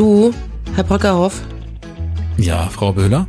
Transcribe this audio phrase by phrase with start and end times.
[0.00, 0.32] Du,
[0.76, 1.42] Herr Brockerhoff,
[2.38, 3.26] Ja, Frau Böhler?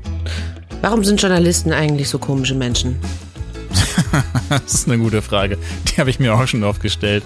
[0.79, 2.97] warum sind Journalisten eigentlich so komische Menschen?
[4.49, 5.57] Das ist eine gute Frage.
[5.89, 7.25] Die habe ich mir auch schon oft gestellt.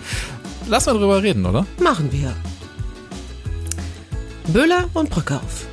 [0.68, 1.68] Lass mal drüber reden, oder?
[1.80, 2.34] Machen wir.
[4.48, 5.68] Böhler und Brockerhoff.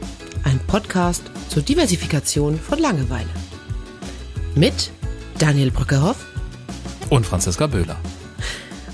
[0.45, 3.31] Ein Podcast zur Diversifikation von Langeweile.
[4.55, 4.91] Mit
[5.39, 6.27] Daniel Brockerhoff
[7.09, 7.97] Und Franziska Böhler.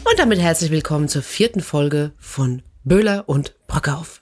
[0.09, 4.21] und damit herzlich willkommen zur vierten Folge von Böhler und Brockerhoff.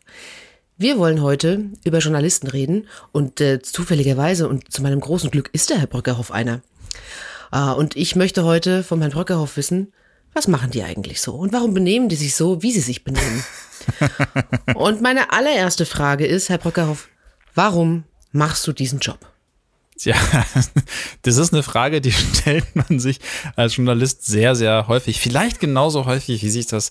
[0.78, 5.70] Wir wollen heute über Journalisten reden und äh, zufälligerweise und zu meinem großen Glück ist
[5.70, 6.60] der Herr Brockerhoff einer.
[7.50, 9.94] Äh, und ich möchte heute vom Herrn Brockerhoff wissen,
[10.34, 13.42] was machen die eigentlich so und warum benehmen die sich so, wie sie sich benehmen?
[14.74, 17.08] und meine allererste Frage ist, Herr Brockerhoff,
[17.54, 19.20] warum machst du diesen Job?
[19.96, 20.14] Tja,
[21.22, 23.20] das ist eine Frage, die stellt man sich
[23.54, 25.20] als Journalist sehr, sehr häufig.
[25.20, 26.90] Vielleicht genauso häufig, wie sich das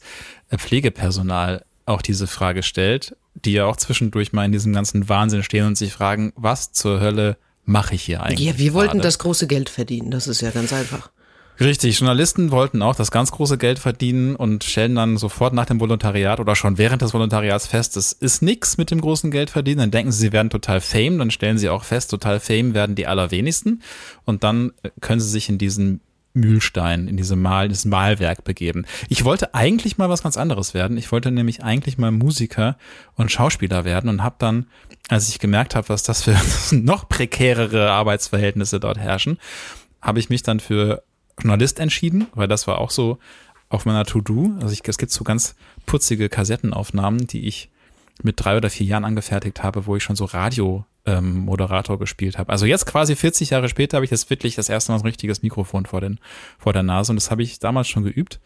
[0.50, 5.66] Pflegepersonal auch diese Frage stellt, die ja auch zwischendurch mal in diesem ganzen Wahnsinn stehen
[5.66, 8.48] und sich fragen, was zur Hölle mache ich hier eigentlich?
[8.48, 9.04] Ja, wir wollten gerade?
[9.04, 11.10] das große Geld verdienen, das ist ja ganz einfach.
[11.58, 15.80] Richtig, Journalisten wollten auch das ganz große Geld verdienen und stellen dann sofort nach dem
[15.80, 19.78] Volontariat oder schon während des Volontariats fest, es ist nix mit dem großen Geld verdienen.
[19.80, 22.96] Dann denken sie, sie werden total fame, dann stellen sie auch fest, total fame werden
[22.96, 23.82] die allerwenigsten.
[24.26, 26.02] Und dann können sie sich in diesen
[26.36, 28.86] Mühlstein, in diese Mal, dieses Malwerk begeben.
[29.10, 30.98] Ich wollte eigentlich mal was ganz anderes werden.
[30.98, 32.78] Ich wollte nämlich eigentlich mal Musiker
[33.16, 34.68] und Schauspieler werden und habe dann,
[35.08, 36.38] als ich gemerkt habe, was das für
[36.76, 39.40] noch prekärere Arbeitsverhältnisse dort herrschen,
[40.02, 41.04] habe ich mich dann für
[41.40, 43.18] Journalist entschieden, weil das war auch so
[43.70, 44.52] auf meiner To-Do.
[44.62, 47.70] Also ich, es gibt so ganz putzige Kassettenaufnahmen, die ich
[48.24, 50.26] mit drei oder vier Jahren angefertigt habe, wo ich schon so
[51.06, 52.52] Radio-Moderator gespielt habe.
[52.52, 55.08] Also jetzt quasi 40 Jahre später habe ich jetzt wirklich das erste Mal so ein
[55.08, 56.20] richtiges Mikrofon vor, den,
[56.58, 58.40] vor der Nase und das habe ich damals schon geübt.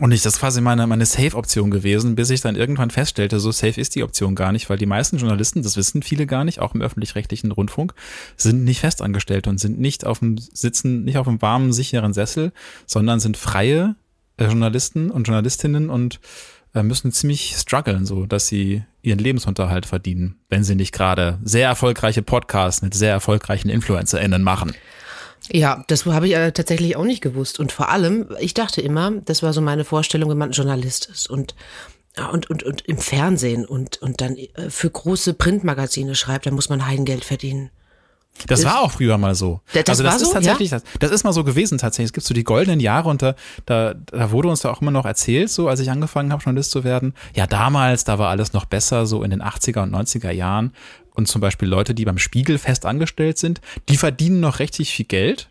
[0.00, 3.52] Und ich, das ist quasi meine, meine Safe-Option gewesen, bis ich dann irgendwann feststellte, so
[3.52, 6.60] safe ist die Option gar nicht, weil die meisten Journalisten, das wissen viele gar nicht,
[6.60, 7.92] auch im öffentlich-rechtlichen Rundfunk,
[8.38, 12.52] sind nicht festangestellt und sind nicht auf dem Sitzen, nicht auf einem warmen, sicheren Sessel,
[12.86, 13.94] sondern sind freie
[14.38, 16.20] äh, Journalisten und Journalistinnen und
[16.74, 22.22] müssen ziemlich strugglen, so dass sie ihren Lebensunterhalt verdienen, wenn sie nicht gerade sehr erfolgreiche
[22.22, 24.74] Podcasts mit sehr erfolgreichen InfluencerInnen machen.
[25.50, 27.58] Ja, das habe ich äh, tatsächlich auch nicht gewusst.
[27.58, 31.28] Und vor allem, ich dachte immer, das war so meine Vorstellung, wenn man Journalist ist
[31.28, 31.54] und
[32.16, 36.54] ja, und, und, und im Fernsehen und, und dann äh, für große Printmagazine schreibt, dann
[36.54, 37.70] muss man Heidengeld verdienen.
[38.46, 39.60] Das war auch früher mal so.
[39.72, 42.06] Das- das also das ist so, tatsächlich, das, das ist mal so gewesen tatsächlich.
[42.08, 43.34] Es gibt so die goldenen Jahre und da,
[43.66, 46.70] da, da wurde uns da auch immer noch erzählt, so als ich angefangen habe, Journalist
[46.70, 47.14] zu werden.
[47.34, 50.72] Ja, damals, da war alles noch besser, so in den 80er und 90er Jahren.
[51.14, 53.60] Und zum Beispiel Leute, die beim Spiegel fest angestellt sind,
[53.90, 55.48] die verdienen noch richtig viel Geld.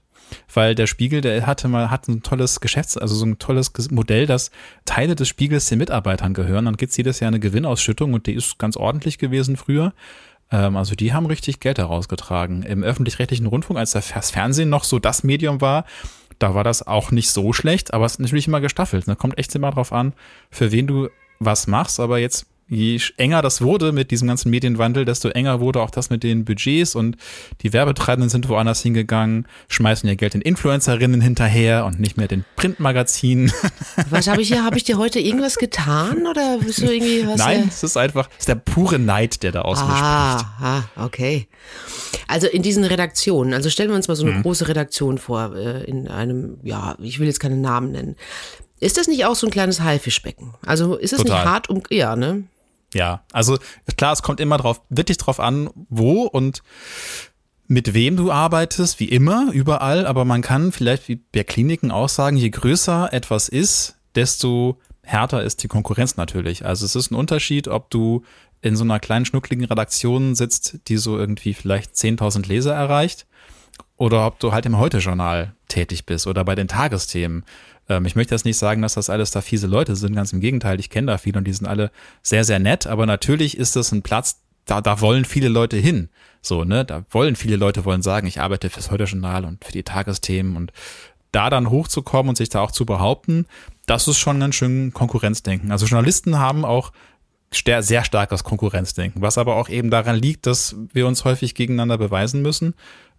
[0.54, 4.26] Weil der Spiegel, der hatte mal, hat ein tolles Geschäfts-, also so ein tolles Modell,
[4.26, 4.50] dass
[4.86, 6.66] Teile des Spiegels den Mitarbeitern gehören.
[6.66, 9.94] Dann gibt's jedes Jahr eine Gewinnausschüttung und die ist ganz ordentlich gewesen früher.
[10.52, 12.64] Ähm, also die haben richtig Geld herausgetragen.
[12.64, 15.86] Im öffentlich-rechtlichen Rundfunk, als das Fernsehen noch so das Medium war,
[16.40, 19.08] da war das auch nicht so schlecht, aber es ist natürlich immer gestaffelt.
[19.08, 20.14] Da kommt echt immer drauf an,
[20.50, 21.10] für wen du
[21.40, 22.00] was machst.
[22.00, 26.10] Aber jetzt, je enger das wurde mit diesem ganzen Medienwandel, desto enger wurde auch das
[26.10, 27.18] mit den Budgets und
[27.64, 32.46] die Werbetreibenden sind woanders hingegangen, schmeißen ihr Geld den Influencerinnen hinterher und nicht mehr den
[32.56, 33.52] Printmagazinen.
[34.10, 34.64] Was habe ich hier?
[34.64, 37.38] Habe ich dir heute irgendwas getan oder bist du irgendwie was?
[37.38, 40.02] Nein, äh, es ist einfach, es ist der pure Neid, der da aus mir spricht.
[40.02, 41.48] Ah, ah, okay.
[42.28, 44.44] Also in diesen Redaktionen, also stellen wir uns mal so eine Mhm.
[44.44, 48.16] große Redaktion vor, äh, in einem, ja, ich will jetzt keine Namen nennen.
[48.80, 50.54] Ist das nicht auch so ein kleines Haifischbecken?
[50.66, 52.44] Also ist es nicht hart um, ja, ne?
[52.94, 53.58] Ja, also
[53.98, 56.62] klar, es kommt immer drauf, wirklich drauf an, wo und
[57.68, 62.10] mit wem du arbeitest, wie immer, überall, aber man kann vielleicht wie bei Kliniken auch
[62.10, 66.66] sagen, je größer etwas ist, desto härter ist die Konkurrenz natürlich.
[66.66, 68.24] Also es ist ein Unterschied, ob du
[68.62, 73.26] in so einer kleinen schnuckligen Redaktion sitzt, die so irgendwie vielleicht 10.000 Leser erreicht
[73.98, 77.46] oder ob du halt im Heute-Journal tätig bist oder bei den Tagesthemen.
[77.92, 80.40] Ähm, ich möchte jetzt nicht sagen, dass das alles da fiese Leute sind, ganz im
[80.40, 81.92] Gegenteil, ich kenne da viele und die sind alle
[82.24, 86.10] sehr, sehr nett, aber natürlich ist das ein Platz, da, da wollen viele Leute hin.
[86.42, 89.84] So, ne, da wollen viele Leute wollen sagen, ich arbeite fürs Heute-Journal und für die
[89.84, 90.72] Tagesthemen und
[91.32, 93.46] da dann hochzukommen und sich da auch zu behaupten,
[93.86, 95.72] das ist schon ganz schön Konkurrenzdenken.
[95.72, 96.92] Also Journalisten haben auch
[97.54, 102.42] sehr starkes Konkurrenzdenken, was aber auch eben daran liegt, dass wir uns häufig gegeneinander beweisen
[102.42, 102.74] müssen,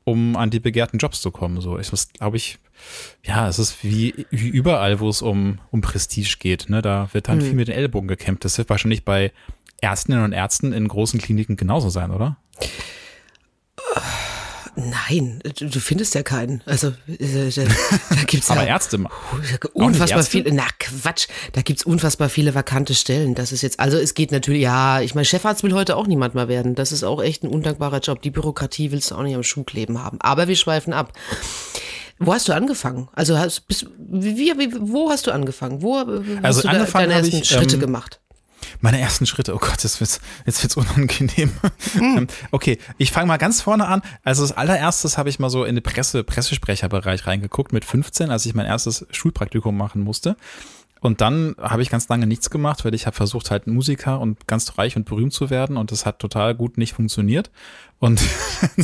[0.04, 1.60] um an die begehrten Jobs zu kommen.
[1.60, 2.58] So, ich glaube ich,
[3.24, 6.68] ja, es ist wie, wie überall, wo es um, um Prestige geht.
[6.68, 6.82] Ne?
[6.82, 8.44] Da wird dann viel mit den Ellbogen gekämpft.
[8.44, 9.32] Das wird wahrscheinlich bei
[9.80, 12.36] Ärztinnen und Ärzten in großen Kliniken genauso sein, oder?
[14.74, 16.62] Nein, du, findest ja keinen.
[16.64, 17.62] Also äh, da,
[18.08, 19.10] da gibt's Aber ja Ärzte ma-
[19.74, 20.30] unfassbar Ärzte?
[20.30, 20.54] viele.
[20.54, 23.34] Na Quatsch, da gibt's unfassbar viele vakante Stellen.
[23.34, 26.34] Das ist jetzt, also es geht natürlich, ja, ich meine, Chefarzt will heute auch niemand
[26.34, 26.74] mehr werden.
[26.74, 28.22] Das ist auch echt ein undankbarer Job.
[28.22, 30.18] Die Bürokratie willst du auch nicht am Schuh kleben haben.
[30.22, 31.12] Aber wir schweifen ab.
[32.26, 33.08] Wo hast du angefangen?
[33.12, 35.82] Also hast, bist, wie, wie, wo hast du angefangen?
[35.82, 38.20] Wo äh, hast Also du da angefangen deine ersten ich, Schritte ähm, gemacht?
[38.80, 41.52] Meine ersten Schritte, oh Gott, jetzt wird's, jetzt wird's unangenehm.
[41.96, 44.02] Ähm, Okay, ich fange mal ganz vorne an.
[44.24, 48.46] Also das allererstes habe ich mal so in den Presse, Pressesprecherbereich reingeguckt mit 15, als
[48.46, 50.36] ich mein erstes Schulpraktikum machen musste.
[51.02, 54.46] Und dann habe ich ganz lange nichts gemacht, weil ich habe versucht, halt Musiker und
[54.46, 57.50] ganz reich und berühmt zu werden und das hat total gut nicht funktioniert.
[57.98, 58.22] Und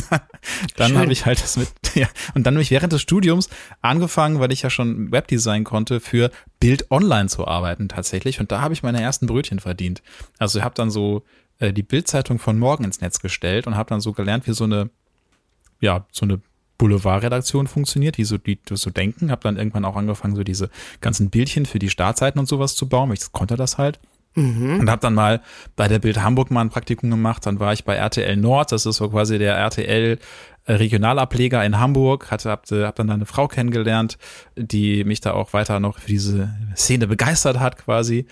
[0.75, 3.47] dann habe ich halt das mit, ja, und dann habe ich während des Studiums
[3.81, 6.29] angefangen, weil ich ja schon Webdesign konnte, für
[6.59, 8.41] Bild Online zu arbeiten tatsächlich.
[8.41, 10.03] Und da habe ich meine ersten Brötchen verdient.
[10.39, 11.23] Also ich habe dann so
[11.59, 14.65] äh, die Bildzeitung von morgen ins Netz gestellt und habe dann so gelernt, wie so
[14.65, 14.89] eine,
[15.79, 16.41] ja, so eine
[16.79, 19.29] Boulevardredaktion funktioniert, wie so die die so denken.
[19.29, 20.71] Habe dann irgendwann auch angefangen, so diese
[21.01, 23.11] ganzen Bildchen für die Startseiten und sowas zu bauen.
[23.11, 23.99] Ich konnte das halt.
[24.79, 25.41] Und habe dann mal
[25.75, 27.45] bei der Bild Hamburg mal ein Praktikum gemacht.
[27.45, 30.17] Dann war ich bei RTL Nord, das ist so quasi der RTL
[30.65, 32.31] äh, Regionalableger in Hamburg.
[32.31, 34.17] Hatte, hab, hab dann da eine Frau kennengelernt,
[34.55, 38.27] die mich da auch weiter noch für diese Szene begeistert hat quasi.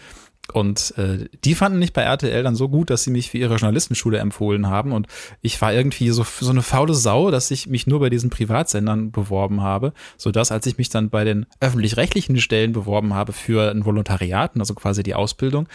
[0.54, 3.56] Und äh, die fanden mich bei RTL dann so gut, dass sie mich für ihre
[3.56, 4.92] Journalistenschule empfohlen haben.
[4.92, 5.08] Und
[5.42, 9.12] ich war irgendwie so, so eine faule Sau, dass ich mich nur bei diesen Privatsendern
[9.12, 13.86] beworben habe, sodass als ich mich dann bei den öffentlich-rechtlichen Stellen beworben habe für ein
[13.86, 15.68] Volontariat, also quasi die Ausbildung,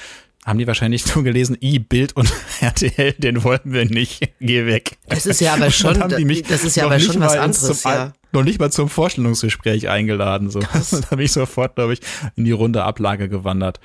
[0.44, 4.98] haben die wahrscheinlich nur gelesen, i, Bild und RTL, den wollen wir nicht, geh weg.
[5.06, 8.12] Das ist ja aber schon, dann das ist ja aber schon was anderes, ja.
[8.32, 10.48] Noch nicht mal zum Vorstellungsgespräch eingeladen.
[10.48, 10.60] So.
[11.10, 12.00] da bin ich sofort, glaube ich,
[12.34, 13.78] in die runde Ablage gewandert.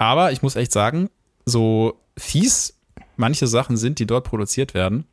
[0.00, 1.10] Aber ich muss echt sagen,
[1.44, 2.74] so fies
[3.16, 5.04] manche Sachen sind, die dort produziert werden,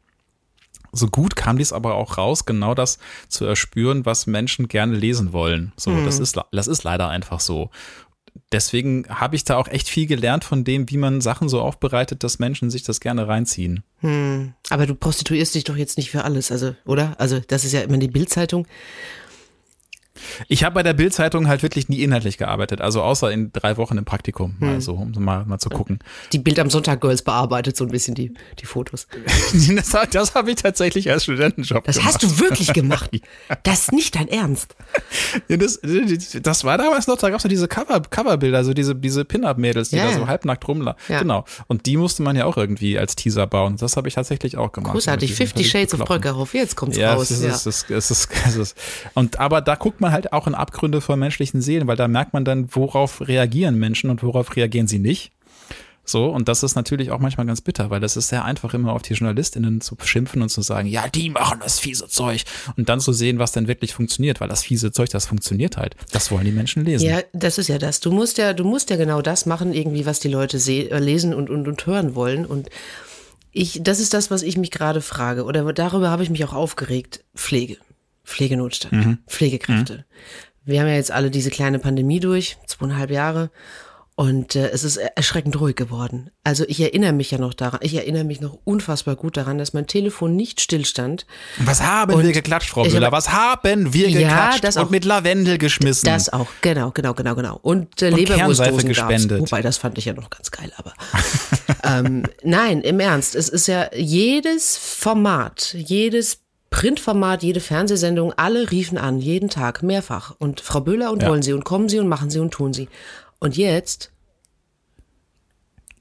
[0.94, 2.98] so gut kam dies aber auch raus, genau das
[3.28, 5.74] zu erspüren, was Menschen gerne lesen wollen.
[5.75, 7.69] So, das ist, das ist leider einfach so.
[8.54, 12.24] Deswegen habe ich da auch echt viel gelernt von dem, wie man Sachen so aufbereitet,
[12.24, 13.84] dass Menschen sich das gerne reinziehen.
[14.69, 17.19] Aber du prostituierst dich doch jetzt nicht für alles, also, oder?
[17.19, 18.66] Also, das ist ja immer die Bildzeitung.
[20.48, 23.98] Ich habe bei der Bild-Zeitung halt wirklich nie inhaltlich gearbeitet, also außer in drei Wochen
[23.98, 26.00] im Praktikum, mal so, um mal, mal zu gucken.
[26.34, 29.08] Die Bild am Sonntag Girls bearbeitet so ein bisschen die, die Fotos.
[29.78, 32.14] Das, das habe ich tatsächlich als Studentenjob Das gemacht.
[32.14, 33.10] hast du wirklich gemacht.
[33.64, 34.75] Das ist nicht dein Ernst.
[35.48, 35.80] Das,
[36.42, 39.90] das war damals noch, da gab es ja diese Cover, Coverbilder, so diese, diese Pin-Up-Mädels,
[39.90, 41.00] die Ja, da so halbnackt rumlaufen.
[41.08, 41.20] Ja.
[41.20, 41.46] Genau.
[41.68, 43.78] Und die musste man ja auch irgendwie als Teaser bauen.
[43.78, 44.94] Das habe ich tatsächlich auch gemacht.
[44.94, 45.34] Großartig.
[45.34, 46.22] Fifty Shades of Kloppen.
[46.22, 46.54] Bröckerhoff.
[46.54, 47.30] Jetzt kommt's Ja, raus.
[47.31, 47.50] es ist, ja.
[47.52, 48.78] es ist, es ist, es ist,
[49.13, 52.33] und aber da guckt man halt auch in Abgründe von menschlichen Seelen, weil da merkt
[52.33, 55.31] man dann, worauf reagieren Menschen und worauf reagieren sie nicht.
[56.09, 58.94] So, und das ist natürlich auch manchmal ganz bitter, weil das ist sehr einfach, immer
[58.94, 62.45] auf die JournalistInnen zu schimpfen und zu sagen, ja, die machen das fiese Zeug.
[62.77, 65.98] Und dann zu sehen, was denn wirklich funktioniert, weil das fiese Zeug, das funktioniert halt.
[66.13, 67.10] Das wollen die Menschen lesen.
[67.10, 68.00] Ja, das ist ja das.
[68.00, 71.33] Du musst ja, du musst ja genau das machen, irgendwie, was die Leute äh, lesen
[71.33, 72.45] und, und, und hören wollen.
[72.45, 72.69] Und
[73.51, 75.44] ich, das ist das, was ich mich gerade frage.
[75.44, 77.25] Oder darüber habe ich mich auch aufgeregt.
[77.36, 77.77] Pflege.
[78.27, 78.94] Pflegenotstand.
[78.94, 79.18] Mhm.
[79.27, 80.06] Pflegekräfte.
[80.65, 83.50] Wir haben ja jetzt alle diese kleine Pandemie durch, zweieinhalb Jahre.
[84.19, 86.31] Und äh, es ist erschreckend ruhig geworden.
[86.44, 89.74] Also ich erinnere mich ja noch daran, ich erinnere mich noch unfassbar gut daran, dass
[89.74, 91.27] mein Telefon nicht stillstand.
[91.59, 93.06] Was haben Und wir geklatscht, Frau Müller?
[93.06, 94.89] hab- Was haben wir Ja, geklatscht das und auch.
[94.89, 96.07] mit Lavendel geschmissen?
[96.07, 97.59] Das auch, genau, genau, genau, genau.
[97.62, 99.39] Und, äh, Und Leberwurstdosen gespendet.
[99.39, 100.93] Wobei, das fand ich ja noch ganz geil, aber
[101.84, 106.39] ähm, nein, im Ernst, es ist ja jedes Format, jedes
[106.77, 110.36] Printformat, jede Fernsehsendung, alle riefen an, jeden Tag, mehrfach.
[110.38, 111.29] Und Frau Böhler und Ja.
[111.29, 112.88] wollen sie und kommen sie und machen sie und tun sie.
[113.39, 114.12] Und jetzt,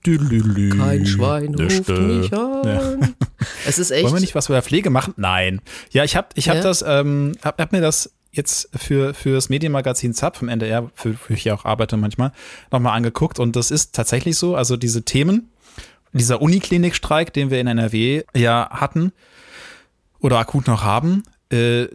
[0.05, 3.15] kein Schwein ruft mich an.
[3.67, 4.05] Es ist echt.
[4.05, 5.15] Wollen wir nicht was bei der Pflege machen?
[5.17, 5.63] Nein.
[5.93, 6.63] Ja, ich habe ich hab Ja?
[6.63, 11.15] das, ähm, hab, hab mir das jetzt für, für das Medienmagazin ZAP vom NDR, für,
[11.15, 12.33] für ich ja auch arbeite manchmal,
[12.71, 13.39] nochmal angeguckt.
[13.41, 15.49] Und das ist tatsächlich so, also diese Themen,
[16.13, 19.13] dieser Uniklinikstreik, den wir in NRW ja hatten
[20.27, 21.87] oder akut noch haben, äh,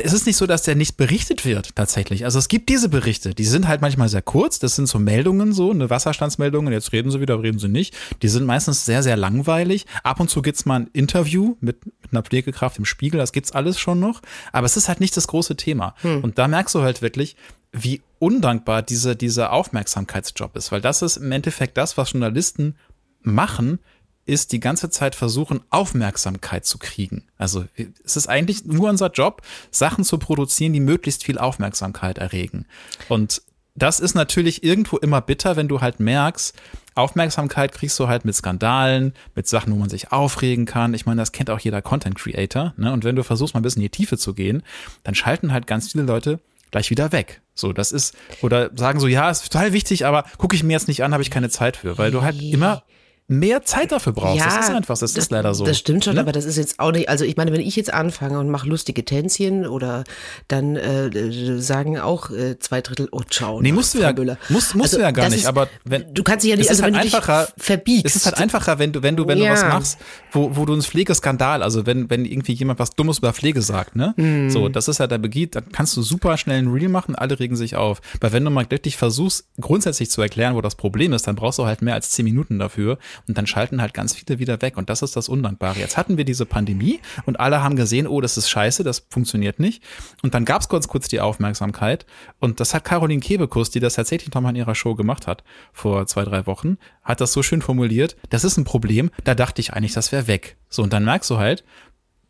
[0.00, 2.24] es ist nicht so, dass der nicht berichtet wird, tatsächlich.
[2.24, 5.52] Also es gibt diese Berichte, die sind halt manchmal sehr kurz, das sind so Meldungen
[5.52, 7.96] so, eine Wasserstandsmeldung, und jetzt reden sie wieder, reden sie nicht.
[8.22, 9.86] Die sind meistens sehr, sehr langweilig.
[10.04, 13.50] Ab und zu gibt's mal ein Interview mit, mit einer Pflegekraft im Spiegel, das gibt's
[13.50, 14.22] alles schon noch.
[14.52, 15.96] Aber es ist halt nicht das große Thema.
[16.22, 17.34] Und da merkst du halt wirklich,
[17.72, 22.76] wie undankbar dieser, dieser Aufmerksamkeitsjob ist, weil das ist im Endeffekt das, was Journalisten
[23.22, 23.80] machen,
[24.28, 27.24] ist die ganze Zeit versuchen, Aufmerksamkeit zu kriegen.
[27.38, 27.64] Also
[28.04, 32.66] es ist eigentlich nur unser Job, Sachen zu produzieren, die möglichst viel Aufmerksamkeit erregen.
[33.08, 33.42] Und
[33.74, 36.54] das ist natürlich irgendwo immer bitter, wenn du halt merkst,
[36.94, 40.94] Aufmerksamkeit kriegst du halt mit Skandalen, mit Sachen, wo man sich aufregen kann.
[40.94, 42.74] Ich meine, das kennt auch jeder Content Creator.
[42.76, 42.92] Ne?
[42.92, 44.62] Und wenn du versuchst, mal ein bisschen in die Tiefe zu gehen,
[45.04, 47.40] dann schalten halt ganz viele Leute gleich wieder weg.
[47.54, 50.88] So, das ist, oder sagen so, ja, ist total wichtig, aber gucke ich mir jetzt
[50.88, 52.82] nicht an, habe ich keine Zeit für, weil du halt immer
[53.28, 54.38] mehr Zeit dafür brauchst.
[54.38, 55.66] Ja, das ist einfach, das, das, ist leider so.
[55.66, 56.20] Das stimmt schon, ne?
[56.20, 58.66] aber das ist jetzt auch nicht, also ich meine, wenn ich jetzt anfange und mache
[58.66, 60.04] lustige Tänzchen oder
[60.48, 63.60] dann äh, sagen auch äh, zwei Drittel, oh ciao.
[63.60, 64.38] Nee, musst du ja, Müller.
[64.48, 66.70] musst, musst also, du ja gar nicht, ist, aber wenn, du kannst dich ja nicht,
[66.70, 68.06] also halt wenn einfacher, du verbiegst.
[68.06, 69.48] Es ist halt einfacher, wenn du, wenn du, wenn ja.
[69.48, 69.98] du was machst,
[70.32, 73.94] wo, wo du einen Pflegeskandal, also wenn, wenn irgendwie jemand was Dummes über Pflege sagt,
[73.94, 74.14] ne?
[74.16, 74.48] Mm.
[74.48, 77.38] So, das ist ja der Begiet, dann kannst du super schnell ein Reel machen, alle
[77.38, 78.00] regen sich auf.
[78.20, 81.58] Weil wenn du mal wirklich versuchst, grundsätzlich zu erklären, wo das Problem ist, dann brauchst
[81.58, 84.76] du halt mehr als zehn Minuten dafür und dann schalten halt ganz viele wieder weg.
[84.76, 85.78] Und das ist das Undankbare.
[85.78, 89.58] Jetzt hatten wir diese Pandemie und alle haben gesehen, oh, das ist scheiße, das funktioniert
[89.58, 89.82] nicht.
[90.22, 92.06] Und dann gab es kurz kurz die Aufmerksamkeit.
[92.38, 96.06] Und das hat Caroline Kebekus, die das tatsächlich nochmal in ihrer Show gemacht hat, vor
[96.06, 98.16] zwei, drei Wochen, hat das so schön formuliert.
[98.30, 100.56] Das ist ein Problem, da dachte ich eigentlich, das wäre weg.
[100.68, 101.64] So, und dann merkst du halt,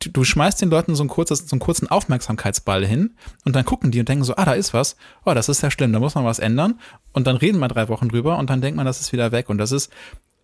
[0.00, 3.90] du schmeißt den Leuten so, ein kurzes, so einen kurzen Aufmerksamkeitsball hin und dann gucken
[3.90, 6.14] die und denken so, ah, da ist was, oh, das ist ja schlimm, da muss
[6.14, 6.78] man was ändern
[7.12, 9.48] und dann reden wir drei Wochen drüber und dann denkt man, das ist wieder weg
[9.48, 9.90] und das ist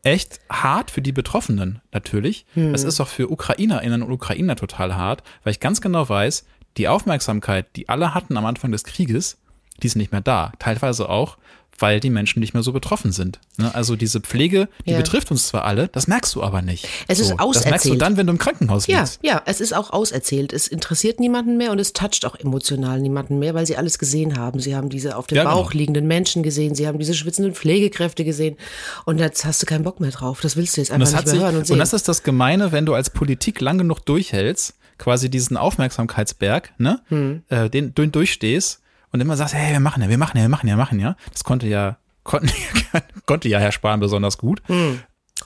[0.04, 2.46] echt hart für die Betroffenen natürlich.
[2.54, 2.74] Hm.
[2.74, 6.46] Es ist auch für Ukrainerinnen und Ukrainer total hart, weil ich ganz genau weiß,
[6.76, 9.38] die Aufmerksamkeit, die alle hatten am Anfang des Krieges,
[9.82, 10.52] die ist nicht mehr da.
[10.58, 11.38] Teilweise auch,
[11.78, 13.40] weil die Menschen nicht mehr so betroffen sind.
[13.56, 13.74] Ne?
[13.74, 14.96] Also diese Pflege, die ja.
[14.96, 16.88] betrifft uns zwar alle, das merkst du aber nicht.
[17.08, 17.64] Es ist so, auserzählt.
[17.64, 19.20] Das merkst du dann, wenn du im Krankenhaus liegst.
[19.22, 20.52] Ja, ja, es ist auch auserzählt.
[20.52, 24.38] Es interessiert niemanden mehr und es toucht auch emotional niemanden mehr, weil sie alles gesehen
[24.38, 24.60] haben.
[24.60, 25.80] Sie haben diese auf dem ja, Bauch genau.
[25.80, 28.56] liegenden Menschen gesehen, sie haben diese schwitzenden Pflegekräfte gesehen
[29.04, 30.40] und jetzt hast du keinen Bock mehr drauf.
[30.40, 31.74] Das willst du jetzt einfach nicht mehr sich, hören und sehen.
[31.74, 36.72] Und das ist das Gemeine, wenn du als Politik lang genug durchhältst, quasi diesen Aufmerksamkeitsberg,
[36.78, 37.42] ne, hm.
[37.48, 38.80] äh, den, den durchstehst
[39.14, 40.98] und immer sagst, hey, wir machen ja, wir machen ja, wir machen ja, wir machen
[40.98, 41.14] ja.
[41.32, 42.50] Das konnte ja konnten,
[43.26, 44.60] konnte ja Herr Spahn besonders gut.
[44.66, 44.98] Hm.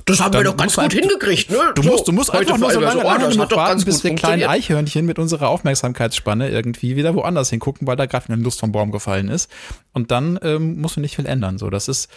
[0.07, 1.59] Das haben Dann wir doch ganz gut hingekriegt, ne?
[1.75, 4.15] Du musst, du musst einfach nur so lange, so, oh, lange noch warten, bis wir
[4.15, 8.73] kleinen Eichhörnchen mit unserer Aufmerksamkeitsspanne irgendwie wieder woanders hingucken, weil da gerade eine Lust vom
[8.73, 9.51] Baum gefallen ist.
[9.93, 11.59] Und dann ähm, musst du nicht viel ändern.
[11.59, 12.09] So, das ist,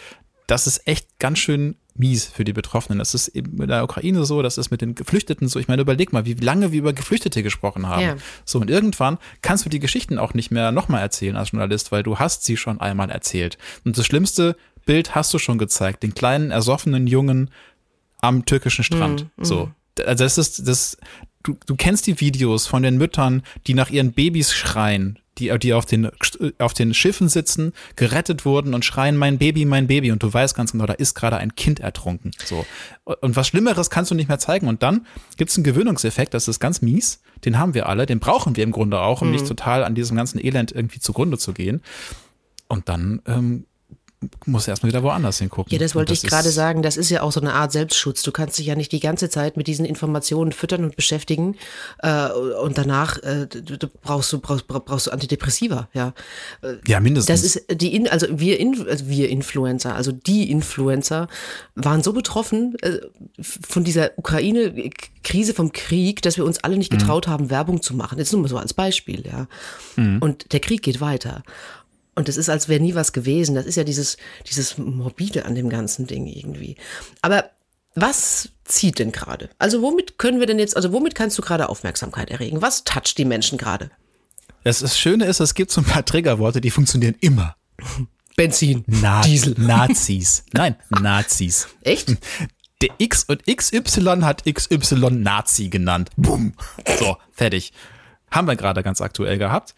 [0.46, 2.98] das ist echt ganz schön mies für die Betroffenen.
[2.98, 5.58] Das ist eben in der Ukraine so, das ist mit den Geflüchteten so.
[5.58, 8.02] Ich meine, überleg mal, wie lange wir über Geflüchtete gesprochen haben.
[8.02, 8.16] Ja.
[8.44, 12.02] So, und irgendwann kannst du die Geschichten auch nicht mehr nochmal erzählen als Journalist, weil
[12.02, 13.58] du hast sie schon einmal erzählt.
[13.84, 17.50] Und das schlimmste Bild hast du schon gezeigt, den kleinen, ersoffenen Jungen
[18.20, 19.24] am türkischen Strand.
[19.36, 19.44] Mm, mm.
[19.44, 19.70] So.
[20.04, 20.96] Also das ist, das,
[21.42, 25.72] du, du kennst die Videos von den Müttern, die nach ihren Babys schreien, die, die
[25.72, 26.10] auf den,
[26.58, 30.12] auf den Schiffen sitzen, gerettet wurden und schreien, mein Baby, mein Baby.
[30.12, 32.32] Und du weißt ganz genau, da ist gerade ein Kind ertrunken.
[32.44, 32.66] So.
[33.04, 34.68] Und was Schlimmeres kannst du nicht mehr zeigen.
[34.68, 37.22] Und dann gibt es einen Gewöhnungseffekt, das ist ganz mies.
[37.44, 39.34] Den haben wir alle, den brauchen wir im Grunde auch, um mhm.
[39.34, 41.82] nicht total an diesem ganzen Elend irgendwie zugrunde zu gehen.
[42.68, 43.66] Und dann ähm,
[44.46, 45.72] muss erstmal wieder woanders hingucken.
[45.72, 46.82] Ja, das wollte das ich gerade sagen.
[46.82, 48.22] Das ist ja auch so eine Art Selbstschutz.
[48.22, 51.56] Du kannst dich ja nicht die ganze Zeit mit diesen Informationen füttern und beschäftigen
[51.98, 55.88] äh, und danach äh, du brauchst du brauchst, brauchst du Antidepressiva.
[55.92, 56.14] Ja,
[56.62, 57.42] äh, ja mindestens.
[57.42, 61.28] Das ist die in, also wir in, also wir Influencer, also die Influencer
[61.74, 62.98] waren so betroffen äh,
[63.40, 66.98] von dieser Ukraine-Krise vom Krieg, dass wir uns alle nicht mhm.
[66.98, 67.30] getraut mhm.
[67.30, 68.18] haben, Werbung zu machen.
[68.18, 69.24] Jetzt nur mal so als Beispiel.
[69.26, 69.46] Ja,
[69.96, 70.18] mhm.
[70.20, 71.42] und der Krieg geht weiter.
[72.14, 73.54] Und es ist, als wäre nie was gewesen.
[73.54, 74.16] Das ist ja dieses,
[74.46, 76.76] dieses Morbide an dem ganzen Ding irgendwie.
[77.22, 77.50] Aber
[77.94, 79.50] was zieht denn gerade?
[79.58, 82.62] Also womit können wir denn jetzt, also womit kannst du gerade Aufmerksamkeit erregen?
[82.62, 83.90] Was toucht die Menschen gerade?
[84.64, 87.56] Das, das Schöne ist, es gibt so ein paar Triggerworte, die funktionieren immer.
[88.36, 89.54] Benzin, Na Diesel.
[89.58, 90.44] Nazis.
[90.52, 91.68] Nein, Nazis.
[91.82, 92.16] Echt?
[92.80, 96.10] Der X und XY hat XY Nazi genannt.
[96.16, 96.54] Bumm.
[96.98, 97.72] So, fertig.
[98.30, 99.74] Haben wir gerade ganz aktuell gehabt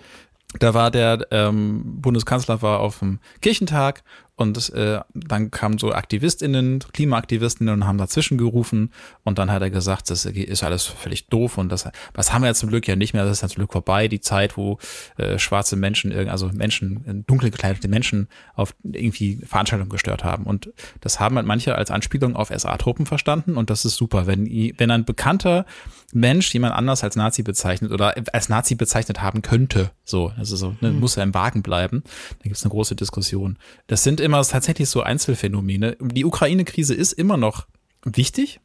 [0.58, 4.02] da war der ähm, Bundeskanzler war auf dem Kirchentag
[4.36, 8.92] und äh, dann kamen so AktivistInnen, KlimaaktivistInnen und haben dazwischen gerufen.
[9.22, 12.48] Und dann hat er gesagt, das ist alles völlig doof und das, was haben wir
[12.48, 14.78] jetzt zum Glück ja nicht mehr, das ist zum Glück vorbei, die Zeit, wo
[15.16, 20.44] äh, schwarze Menschen, also Menschen, dunkel gekleidete Menschen auf irgendwie Veranstaltungen gestört haben.
[20.44, 23.56] Und das haben halt manche als Anspielung auf SA-Truppen verstanden.
[23.56, 25.64] Und das ist super, wenn, wenn ein bekannter
[26.12, 30.76] Mensch jemand anders als Nazi bezeichnet oder als Nazi bezeichnet haben könnte, so, also so,
[30.80, 31.00] ne, mhm.
[31.00, 33.58] muss er im Wagen bleiben, dann gibt es eine große Diskussion.
[33.88, 35.96] Das sind immer tatsächlich so Einzelfänomene.
[36.00, 37.66] Die Ukraine-Krise ist immer noch
[38.04, 38.60] wichtig,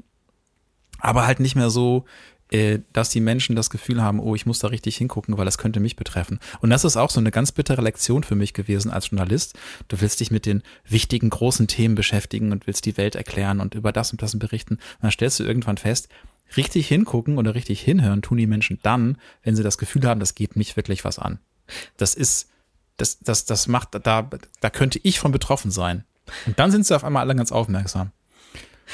[0.99, 2.05] aber halt nicht mehr so,
[2.51, 5.57] äh, dass die Menschen das Gefühl haben, oh, ich muss da richtig hingucken, weil das
[5.57, 6.39] könnte mich betreffen.
[6.61, 9.57] Und das ist auch so eine ganz bittere Lektion für mich gewesen als Journalist.
[9.87, 13.75] Du willst dich mit den wichtigen großen Themen beschäftigen und willst die Welt erklären und
[13.75, 14.75] über das und das berichten.
[14.75, 16.09] Und dann stellst du irgendwann fest,
[16.57, 20.33] richtig hingucken oder richtig hinhören tun die Menschen dann, wenn sie das Gefühl haben, das
[20.33, 21.39] geht mich wirklich was an.
[21.97, 22.49] Das ist
[23.01, 24.29] das, das, das macht, da,
[24.59, 26.03] da könnte ich von betroffen sein.
[26.45, 28.11] Und dann sind sie auf einmal alle ganz aufmerksam.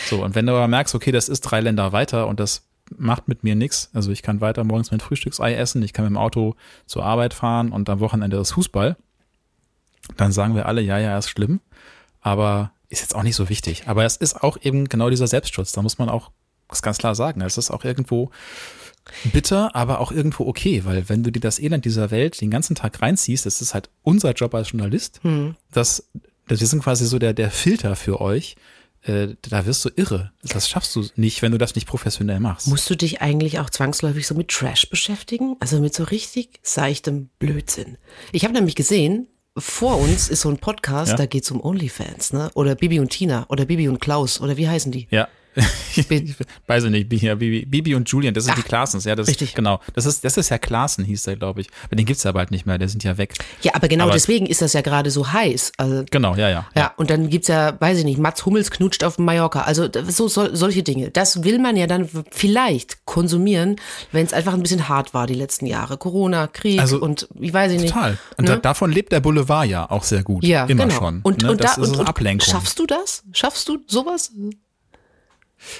[0.07, 2.63] So, und wenn du aber merkst, okay, das ist drei Länder weiter und das
[2.97, 3.89] macht mit mir nichts.
[3.93, 7.33] Also ich kann weiter morgens mein Frühstücksei essen, ich kann mit dem Auto zur Arbeit
[7.33, 8.95] fahren und am Wochenende das Fußball.
[10.17, 11.61] Dann sagen wir alle, ja, ja, ist schlimm,
[12.21, 13.87] aber ist jetzt auch nicht so wichtig.
[13.87, 15.71] Aber es ist auch eben genau dieser Selbstschutz.
[15.71, 16.31] Da muss man auch
[16.69, 17.41] das ganz klar sagen.
[17.41, 18.31] Es ist auch irgendwo
[19.25, 22.75] bitter, aber auch irgendwo okay, weil wenn du dir das Elend dieser Welt den ganzen
[22.75, 25.55] Tag reinziehst, das ist halt unser Job als Journalist, hm.
[25.71, 26.09] dass,
[26.47, 28.55] dass wir sind quasi so der, der Filter für euch,
[29.03, 30.31] äh, da wirst du irre.
[30.41, 32.67] Das schaffst du nicht, wenn du das nicht professionell machst.
[32.67, 35.55] Musst du dich eigentlich auch zwangsläufig so mit Trash beschäftigen?
[35.59, 37.97] Also mit so richtig seichtem Blödsinn.
[38.31, 41.17] Ich habe nämlich gesehen, vor uns ist so ein Podcast, ja?
[41.17, 42.49] da geht's um OnlyFans, ne?
[42.55, 45.07] Oder Bibi und Tina oder Bibi und Klaus oder wie heißen die?
[45.11, 45.27] Ja.
[45.95, 46.35] Ich
[46.67, 49.55] weiß ich nicht, Bibi, Bibi und Julian, das sind Ach, die Klaasens, ja, das richtig.
[49.55, 49.79] genau.
[49.93, 51.69] Das ist, das ist ja Klaassen, hieß der, glaube ich.
[51.85, 53.33] Aber den gibt's ja bald nicht mehr, der sind ja weg.
[53.61, 55.73] Ja, aber genau aber, deswegen ist das ja gerade so heiß.
[55.77, 56.81] Also, genau, ja, ja, ja.
[56.81, 59.61] Ja, und dann gibt's ja, weiß ich nicht, Mats Hummels knutscht auf Mallorca.
[59.61, 61.11] Also so, so solche Dinge.
[61.11, 63.77] Das will man ja dann vielleicht konsumieren,
[64.11, 65.97] wenn es einfach ein bisschen hart war die letzten Jahre.
[65.97, 67.93] Corona, Krieg also, und ich weiß ich nicht.
[67.93, 68.17] Total.
[68.37, 68.57] Und ne?
[68.59, 70.43] davon lebt der Boulevard ja auch sehr gut.
[70.43, 70.95] Ja, immer genau.
[70.95, 71.21] schon.
[71.23, 71.51] Und, ne?
[71.51, 72.47] und, das da, ist und, Ablenkung.
[72.47, 73.23] Schaffst du das?
[73.31, 74.31] Schaffst du sowas?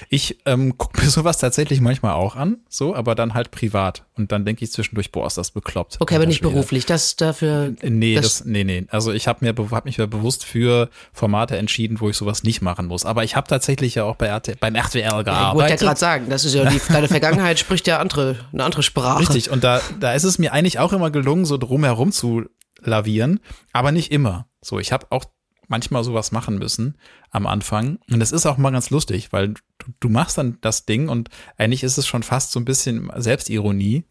[0.08, 4.04] Ich ähm, gucke mir sowas tatsächlich manchmal auch an, so, aber dann halt privat.
[4.16, 5.96] Und dann denke ich zwischendurch, boah, ist das bekloppt.
[6.00, 6.86] Okay, aber nicht beruflich.
[6.86, 7.74] Das dafür.
[7.82, 8.86] Nee, das, das nee, nee.
[8.88, 12.62] Also ich habe mir hab mich ja bewusst für Formate entschieden, wo ich sowas nicht
[12.62, 13.04] machen muss.
[13.04, 15.26] Aber ich habe tatsächlich ja auch bei RT, beim RTL gearbeitet.
[15.26, 18.36] Ja, ich wollte ja gerade sagen, das ist ja die deine Vergangenheit spricht ja andere,
[18.52, 19.20] eine andere Sprache.
[19.20, 22.44] Richtig, und da, da ist es mir eigentlich auch immer gelungen, so drumherum zu
[22.80, 23.40] lavieren,
[23.72, 24.48] aber nicht immer.
[24.62, 25.24] So, ich habe auch
[25.68, 26.96] manchmal sowas machen müssen
[27.30, 27.98] am Anfang.
[28.10, 31.28] Und das ist auch mal ganz lustig, weil du, du machst dann das Ding und
[31.56, 34.04] eigentlich ist es schon fast so ein bisschen Selbstironie,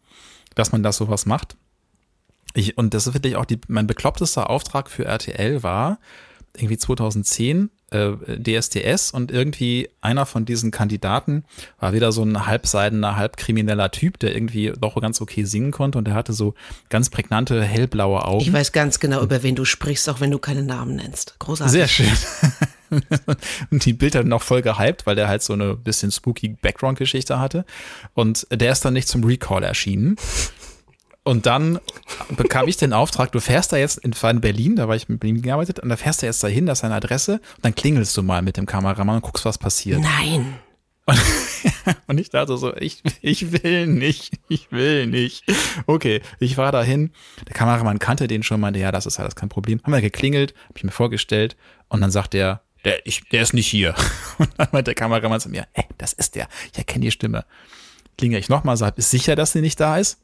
[0.54, 1.56] dass man das sowas macht.
[2.54, 5.98] Ich, und das ist wirklich auch die, mein beklopptester Auftrag für RTL war,
[6.56, 11.44] irgendwie 2010, äh, DSDS und irgendwie einer von diesen Kandidaten
[11.78, 16.06] war wieder so ein halbseidener, halbkrimineller Typ, der irgendwie doch ganz okay singen konnte und
[16.06, 16.54] der hatte so
[16.88, 18.40] ganz prägnante hellblaue Augen.
[18.40, 21.38] Ich weiß ganz genau, über wen du sprichst, auch wenn du keine Namen nennst.
[21.38, 21.72] Großartig.
[21.72, 22.12] Sehr schön.
[23.70, 27.64] und die Bilder noch voll gehypt, weil der halt so eine bisschen spooky Background-Geschichte hatte.
[28.14, 30.16] Und der ist dann nicht zum Recall erschienen.
[31.26, 31.80] Und dann
[32.36, 35.42] bekam ich den Auftrag, du fährst da jetzt, in Berlin, da war ich mit Berlin
[35.42, 38.22] gearbeitet, und da fährst du jetzt dahin, das ist seine Adresse, und dann klingelst du
[38.22, 40.00] mal mit dem Kameramann und guckst, was passiert.
[40.00, 40.60] Nein.
[41.04, 41.20] Und,
[42.06, 45.42] und ich dachte so, ich, ich will nicht, ich will nicht.
[45.88, 47.10] Okay, ich war dahin,
[47.44, 49.80] der Kameramann kannte den schon, meinte, ja, das ist alles kein Problem.
[49.82, 51.56] Haben wir geklingelt, hab ich mir vorgestellt,
[51.88, 53.96] und dann sagt er, der, ich, der ist nicht hier.
[54.38, 57.44] Und dann meinte der Kameramann zu mir, hey, das ist der, ich erkenne die Stimme.
[58.16, 60.20] Klingel ich nochmal, sag, ist sicher, dass sie nicht da ist?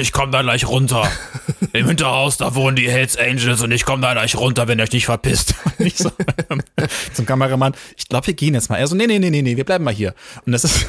[0.00, 1.10] Ich komme da gleich runter.
[1.72, 4.84] Im Hinterhaus, da wohnen die Hells Angels und ich komme da gleich runter, wenn ihr
[4.84, 5.54] euch nicht verpisst.
[5.78, 6.10] Und ich so,
[6.50, 6.62] ähm,
[7.12, 8.76] zum Kameramann, ich glaube, wir gehen jetzt mal.
[8.76, 10.14] Er so, nee, nee, nee, nee, nee, wir bleiben mal hier.
[10.44, 10.86] Und das ist,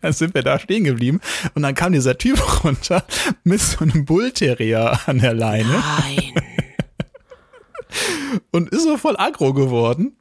[0.00, 1.20] dann sind wir da stehen geblieben
[1.54, 3.04] und dann kam dieser Typ runter
[3.42, 5.82] mit so einem Bullterrier an der Leine.
[5.98, 6.32] Nein.
[8.50, 10.16] und ist so voll aggro geworden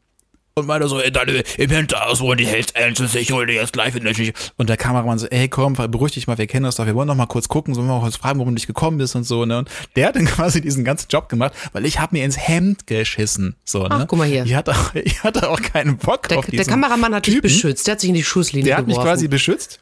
[0.55, 3.73] und meinte so, ey, deine, im Hinterhaus wohnen die Hells Angels, ich hol dir jetzt
[3.73, 4.13] gleich in der
[4.57, 7.07] Und der Kameramann so, ey, komm, beruhig dich mal, wir kennen das doch, wir wollen
[7.07, 9.23] noch mal kurz gucken, so wir mal kurz fragen, warum du nicht gekommen bist und
[9.23, 9.59] so, ne?
[9.59, 12.85] Und der hat dann quasi diesen ganzen Job gemacht, weil ich habe mir ins Hemd
[12.85, 13.89] geschissen, so, ne?
[13.91, 14.45] Ach, guck mal hier.
[14.45, 17.41] Ich hatte auch, ich hatte auch keinen Bock der, auf diesen Der Kameramann hat dich
[17.41, 18.99] beschützt, der hat sich in die Schusslinie Der hat geworfen.
[18.99, 19.79] mich quasi beschützt.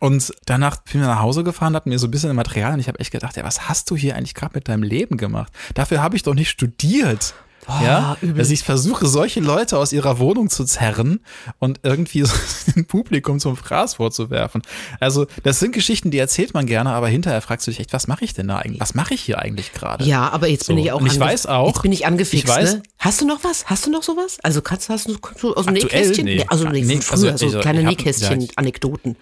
[0.00, 2.88] Und danach bin ich nach Hause gefahren, hat mir so ein bisschen Material und ich
[2.88, 5.52] habe echt gedacht, ey, was hast du hier eigentlich gerade mit deinem Leben gemacht?
[5.74, 7.34] Dafür habe ich doch nicht studiert.
[7.64, 8.38] Boah, ja, übel.
[8.38, 11.20] dass ich versuche, solche Leute aus ihrer Wohnung zu zerren
[11.60, 12.34] und irgendwie so
[12.74, 14.62] dem Publikum zum Fraß vorzuwerfen.
[14.98, 18.08] Also, das sind Geschichten, die erzählt man gerne, aber hinterher fragst du dich echt, was
[18.08, 18.80] mache ich denn da eigentlich?
[18.80, 20.04] Was mache ich hier eigentlich gerade?
[20.04, 20.74] Ja, aber jetzt so.
[20.74, 21.00] bin ich auch.
[21.00, 21.68] Und ich weiß auch.
[21.68, 22.44] Jetzt bin ich angefixt.
[22.44, 22.82] Ich weiß, ne?
[22.98, 23.66] Hast du noch was?
[23.66, 24.38] Hast du noch sowas?
[24.42, 26.24] Also kannst, hast du, kannst du aus dem Nähkästchen?
[26.24, 26.44] Nee.
[26.48, 29.16] Also nee, nee, früher, also, so kleine Nähkästchen, Anekdoten.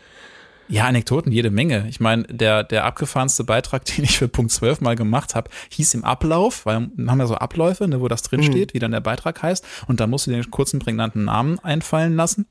[0.70, 1.86] Ja, Anekdoten, jede Menge.
[1.88, 5.94] Ich meine, der, der abgefahrenste Beitrag, den ich für Punkt 12 mal gemacht habe, hieß
[5.94, 8.44] im Ablauf, weil wir haben ja so Abläufe, ne, wo das drin mhm.
[8.44, 9.64] steht, wie dann der Beitrag heißt.
[9.88, 12.46] Und da musst du den kurzen prägnanten Namen einfallen lassen.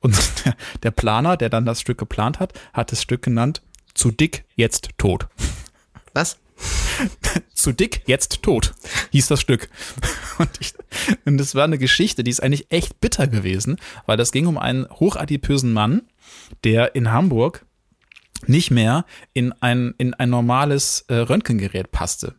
[0.00, 3.62] Und der, der Planer, der dann das Stück geplant hat, hat das Stück genannt,
[3.94, 5.28] zu dick, jetzt tot.
[6.12, 6.38] Was?
[7.54, 8.74] zu dick, jetzt tot,
[9.10, 9.68] hieß das Stück.
[10.38, 10.74] Und, ich,
[11.24, 14.58] und das war eine Geschichte, die ist eigentlich echt bitter gewesen, weil das ging um
[14.58, 16.02] einen hochadipösen Mann,
[16.64, 17.64] der in Hamburg
[18.46, 22.34] nicht mehr in ein, in ein normales äh, Röntgengerät passte.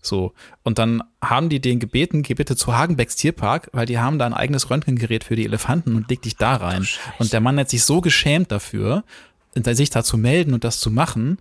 [0.00, 0.32] So.
[0.62, 4.26] Und dann haben die den gebeten, geh bitte zu Hagenbecks Tierpark, weil die haben da
[4.26, 6.86] ein eigenes Röntgengerät für die Elefanten und leg dich da rein.
[7.18, 9.04] und der Mann hat sich so geschämt dafür,
[9.64, 11.38] sich da zu melden und das zu machen,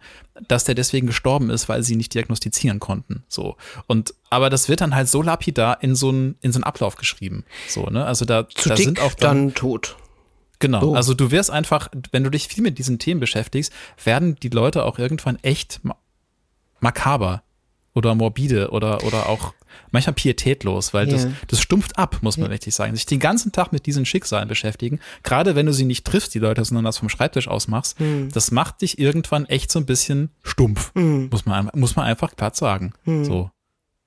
[0.48, 3.24] dass der deswegen gestorben ist, weil sie nicht diagnostizieren konnten.
[3.28, 3.58] So.
[3.88, 6.96] Und aber das wird dann halt so lapidar in so einen in so einen Ablauf
[6.96, 7.44] geschrieben.
[7.68, 8.06] So, ne?
[8.06, 9.98] Also da, Zu da dick, sind auch dann, dann tot.
[10.60, 10.96] Genau, Oh.
[10.96, 13.72] also du wirst einfach, wenn du dich viel mit diesen Themen beschäftigst,
[14.04, 15.96] werden die Leute auch irgendwann echt ma
[16.80, 17.44] makaber
[17.94, 19.54] oder morbide oder, oder auch
[19.92, 21.32] manchmal pietätlos, weil das, Ja.
[21.48, 22.94] das stumpft ab, muss man richtig sagen.
[22.96, 26.40] Sich den ganzen Tag mit diesen Schicksalen beschäftigen, gerade wenn du sie nicht triffst, die
[26.40, 28.30] Leute, sondern das vom Schreibtisch aus machst, Hm.
[28.32, 32.56] das macht dich irgendwann echt so ein bisschen stumpf, muss, man, muss man einfach platt
[32.58, 32.94] sagen.
[33.06, 33.24] Hm.
[33.26, 33.50] So.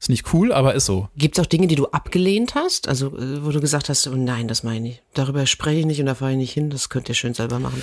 [0.00, 1.08] Ist nicht cool, aber ist so.
[1.16, 2.86] Gibt es auch Dinge, die du abgelehnt hast?
[2.86, 5.02] Also, äh, wo du gesagt hast, oh nein, das meine ich.
[5.14, 6.70] Darüber spreche ich nicht und da fahre ich nicht hin.
[6.70, 7.82] Das könnt ihr schön selber machen.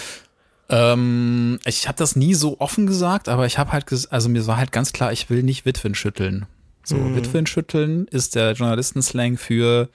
[0.70, 4.58] Ähm, ich habe das nie so offen gesagt, aber ich habe halt, also mir war
[4.58, 6.46] halt ganz klar, ich will nicht Witwen schütteln.
[6.84, 9.90] So, Witwen schütteln ist der Journalistenslang für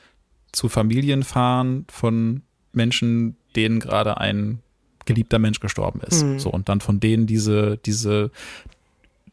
[0.53, 4.61] zu Familien fahren von Menschen, denen gerade ein
[5.07, 6.25] geliebter Mensch gestorben ist.
[6.39, 8.31] So, und dann von denen diese, diese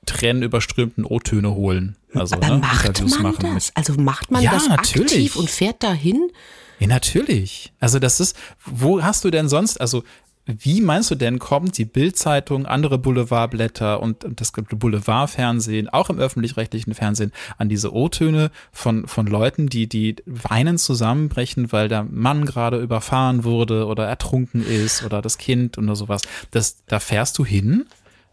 [0.07, 1.95] tränenüberströmten O-Töne holen.
[2.13, 3.71] Also, Aber ne, macht Interviews man machen das?
[3.75, 5.11] Also macht man Ja, das natürlich.
[5.11, 6.31] aktiv und fährt dahin?
[6.79, 7.71] Ja, natürlich.
[7.79, 10.03] Also das ist, wo hast du denn sonst, also
[10.45, 16.19] wie meinst du denn, kommt die Bildzeitung, andere Boulevardblätter und und das Boulevardfernsehen, auch im
[16.19, 22.45] öffentlich-rechtlichen Fernsehen, an diese O-Töne von, von Leuten, die, die weinen zusammenbrechen, weil der Mann
[22.45, 26.21] gerade überfahren wurde oder ertrunken ist oder das Kind oder sowas.
[26.51, 27.85] Das, da fährst du hin,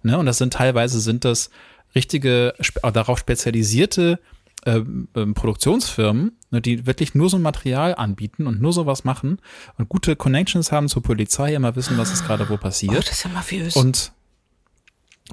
[0.04, 0.18] ne?
[0.18, 1.50] Und das sind teilweise sind das
[1.94, 4.18] richtige, spe- darauf spezialisierte
[4.66, 9.38] ähm, ähm, Produktionsfirmen, ne, die wirklich nur so ein Material anbieten und nur sowas machen
[9.76, 13.10] und gute Connections haben zur Polizei, immer wissen, was ist gerade wo Oh, passiert das
[13.18, 13.76] ist ja mafiös.
[13.76, 14.12] und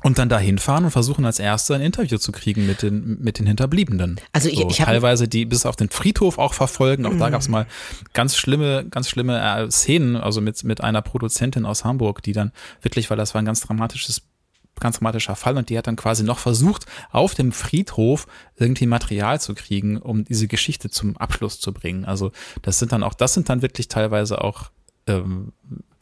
[0.03, 3.39] und dann dahin fahren und versuchen als Erste ein Interview zu kriegen mit den mit
[3.39, 4.19] den Hinterbliebenen.
[4.31, 7.05] Also ich- so, ich hab- teilweise die bis auf den Friedhof auch verfolgen.
[7.05, 7.31] Auch da Mhm.
[7.31, 7.67] gab es mal
[8.13, 12.51] ganz schlimme ganz schlimme äh, Szenen, also mit mit einer Produzentin aus Hamburg, die dann
[12.81, 14.21] wirklich, weil das war ein ganz dramatisches
[14.82, 19.39] ganz dramatischer Fall und die hat dann quasi noch versucht, auf dem Friedhof irgendwie Material
[19.39, 22.04] zu kriegen, um diese Geschichte zum Abschluss zu bringen.
[22.04, 24.72] Also das sind dann auch, das sind dann wirklich teilweise auch
[25.08, 25.54] ähm,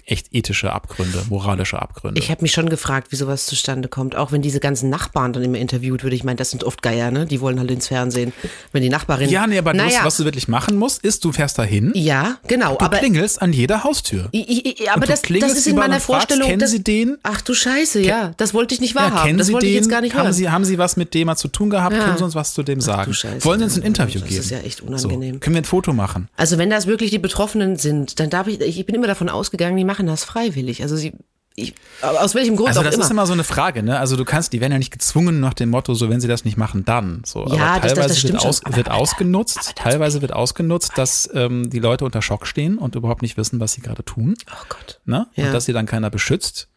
[0.10, 2.20] echt ethische Abgründe, moralische Abgründe.
[2.20, 4.16] Ich habe mich schon gefragt, wie sowas zustande kommt.
[4.16, 6.14] Auch wenn diese ganzen Nachbarn dann immer interviewt wird.
[6.14, 7.26] Ich meine, das sind oft Geier, ne?
[7.26, 8.34] Die wollen halt ins Fernsehen.
[8.72, 9.30] Wenn die Nachbarin.
[9.30, 12.38] ja, nee, aber naja, das, was du wirklich machen musst, ist, du fährst dahin, Ja,
[12.48, 12.76] genau.
[12.76, 14.28] du aber klingelst an jeder Haustür.
[14.32, 16.48] ich, ich, aber das, das ist in meiner und fragst, Vorstellung.
[16.48, 17.18] kennen das, Sie den?
[17.24, 18.32] Ach du Scheiße, ja.
[18.38, 19.26] Das wollte ich nicht Ja, wahrhaben.
[19.28, 19.72] kennen das Sie wollte den?
[19.72, 20.34] ich jetzt gar nicht haben hören.
[20.34, 21.96] Sie, haben Sie was mit dem mal zu tun gehabt?
[21.96, 22.04] Ja.
[22.04, 23.12] Können Sie uns was zu dem sagen?
[23.12, 23.46] du Scheiße.
[23.46, 24.42] Wollen Sie uns ein Interview Das geben?
[24.42, 24.86] ist ja echt so.
[24.86, 25.40] unangenehm.
[25.40, 26.28] Können wir ein Foto machen?
[26.38, 29.78] Also wenn das wirklich die Betroffenen sind, dann darf ich, ich bin immer davon ausgegangen,
[29.78, 30.82] die machen das freiwillig.
[30.84, 31.14] Also sie,
[31.56, 33.04] ich, aber aus welchem Grund Also auch das immer.
[33.04, 34.00] ist immer so eine Frage, ne?
[34.00, 36.46] Also du kannst, die werden ja nicht gezwungen nach dem Motto, so wenn sie das
[36.46, 37.22] nicht machen, dann.
[37.26, 40.32] So, Ja, aber das- das- das teilweise wird, aus, Aber- wird aber- ausgenutzt, teilweise wird
[40.34, 44.06] ausgenutzt, dass ähm, die Leute unter Schock stehen und überhaupt nicht wissen, was sie gerade
[44.06, 45.02] tun, oh Gott.
[45.06, 45.28] ne?
[45.36, 45.48] Ja.
[45.48, 46.70] Und dass sie dann keiner beschützt.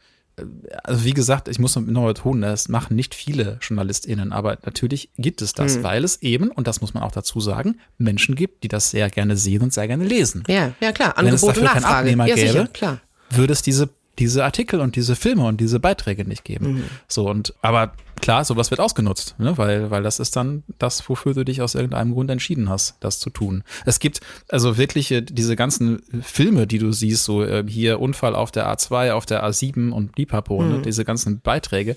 [0.82, 5.42] Also wie gesagt, ich muss noch betonen, das machen nicht viele JournalistInnen, aber natürlich gibt
[5.42, 5.82] es das, Hm.
[5.82, 9.10] weil es eben, und das muss man auch dazu sagen, Menschen gibt, die das sehr
[9.10, 10.42] gerne sehen und sehr gerne lesen.
[10.48, 11.12] Ja, ja klar.
[11.18, 11.98] Wenn es Angebot und dafür keinen Nachfrage.
[11.98, 13.00] Abnehmer ja, gäbe, sicher, klar.
[13.36, 16.74] Würde es diese, diese Artikel und diese Filme und diese Beiträge nicht geben.
[16.74, 16.84] Mhm.
[17.08, 19.56] So und, aber klar, sowas wird ausgenutzt, ne?
[19.58, 23.18] weil, weil das ist dann das, wofür du dich aus irgendeinem Grund entschieden hast, das
[23.18, 23.64] zu tun.
[23.84, 28.50] Es gibt also wirkliche, diese ganzen Filme, die du siehst, so äh, hier Unfall auf
[28.50, 30.82] der A2, auf der A7 und Lipapo, ne?
[30.82, 31.96] diese ganzen Beiträge,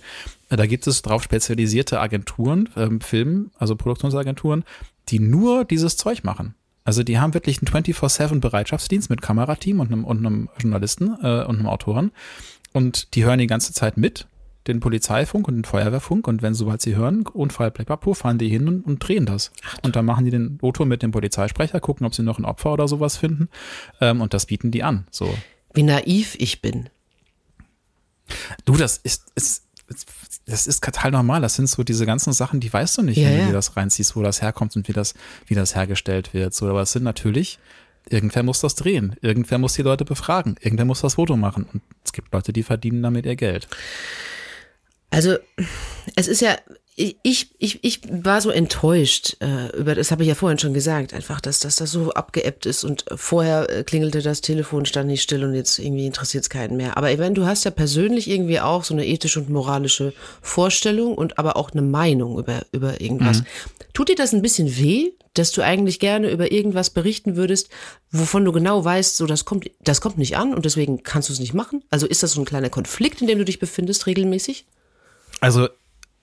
[0.50, 4.64] äh, da gibt es drauf spezialisierte Agenturen, ähm, Film, also Produktionsagenturen,
[5.10, 6.56] die nur dieses Zeug machen.
[6.86, 11.58] Also die haben wirklich einen 24-7-Bereitschaftsdienst mit Kamerateam und einem, und einem Journalisten äh, und
[11.58, 12.12] einem Autoren.
[12.72, 14.28] Und die hören die ganze Zeit mit,
[14.68, 16.28] den Polizeifunk und den Feuerwehrfunk.
[16.28, 19.52] Und wenn sobald sie hören, Unfall, Blackpapo, fahren die hin und, und drehen das.
[19.82, 22.74] Und dann machen die den Auto mit dem Polizeisprecher, gucken, ob sie noch ein Opfer
[22.74, 23.50] oder sowas finden.
[24.00, 25.08] Ähm, und das bieten die an.
[25.10, 25.34] So.
[25.74, 26.90] Wie naiv ich bin.
[28.66, 29.66] Du, das ist, ist
[30.46, 31.42] das ist total normal.
[31.42, 33.76] Das sind so diese ganzen Sachen, die weißt du nicht, Ja, wenn du dir das
[33.76, 35.16] reinziehst, wo das herkommt und wie das,
[35.48, 36.54] wie das hergestellt wird.
[36.54, 37.60] So, aber es sind natürlich,
[38.10, 39.16] irgendwer muss das drehen.
[39.22, 40.56] Irgendwer muss die Leute befragen.
[40.62, 41.66] Irgendwer muss das Foto machen.
[41.72, 43.68] Und es gibt Leute, die verdienen damit ihr Geld.
[45.10, 45.38] Also
[46.16, 46.58] es ist ja,
[46.98, 51.14] ich, ich, ich war so enttäuscht äh, über, das habe ich ja vorhin schon gesagt,
[51.14, 55.22] einfach, dass, dass das so abgeebbt ist und vorher äh, klingelte das Telefon, stand nicht
[55.22, 56.96] still und jetzt irgendwie interessiert es keinen mehr.
[56.96, 61.38] Aber Evan, du hast ja persönlich irgendwie auch so eine ethische und moralische Vorstellung und
[61.38, 63.44] aber auch eine Meinung über, über irgendwas.
[63.94, 67.68] Tut dir das ein bisschen weh, dass du eigentlich gerne über irgendwas berichten würdest,
[68.12, 71.34] wovon du genau weißt, so das kommt, das kommt nicht an und deswegen kannst du
[71.34, 71.84] es nicht machen?
[71.90, 74.66] Also ist das so ein kleiner Konflikt, in dem du dich befindest regelmäßig?
[75.42, 75.68] Also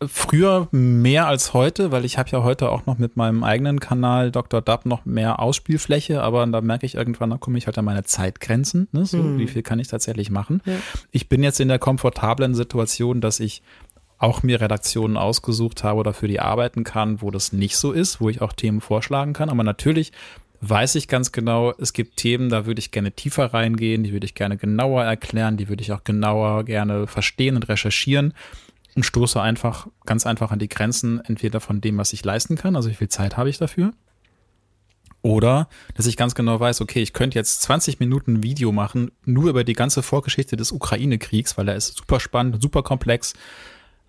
[0.08, 4.30] früher mehr als heute, weil ich habe ja heute auch noch mit meinem eigenen Kanal
[4.30, 4.60] Dr.
[4.60, 8.04] Dub noch mehr Ausspielfläche, aber da merke ich irgendwann, da komme ich halt an meine
[8.04, 8.88] Zeitgrenzen.
[8.92, 9.04] Ne?
[9.04, 9.38] So, hm.
[9.38, 10.62] Wie viel kann ich tatsächlich machen?
[10.64, 10.74] Ja.
[11.10, 13.62] Ich bin jetzt in der komfortablen Situation, dass ich
[14.18, 18.20] auch mir Redaktionen ausgesucht habe oder für die arbeiten kann, wo das nicht so ist,
[18.20, 19.50] wo ich auch Themen vorschlagen kann.
[19.50, 20.12] Aber natürlich
[20.60, 24.24] weiß ich ganz genau, es gibt Themen, da würde ich gerne tiefer reingehen, die würde
[24.24, 28.32] ich gerne genauer erklären, die würde ich auch genauer gerne verstehen und recherchieren
[28.94, 32.76] und stoße einfach ganz einfach an die Grenzen, entweder von dem, was ich leisten kann,
[32.76, 33.92] also wie viel Zeit habe ich dafür,
[35.22, 39.48] oder dass ich ganz genau weiß, okay, ich könnte jetzt 20 Minuten Video machen, nur
[39.48, 43.34] über die ganze Vorgeschichte des Ukraine-Kriegs, weil er ist super spannend, super komplex.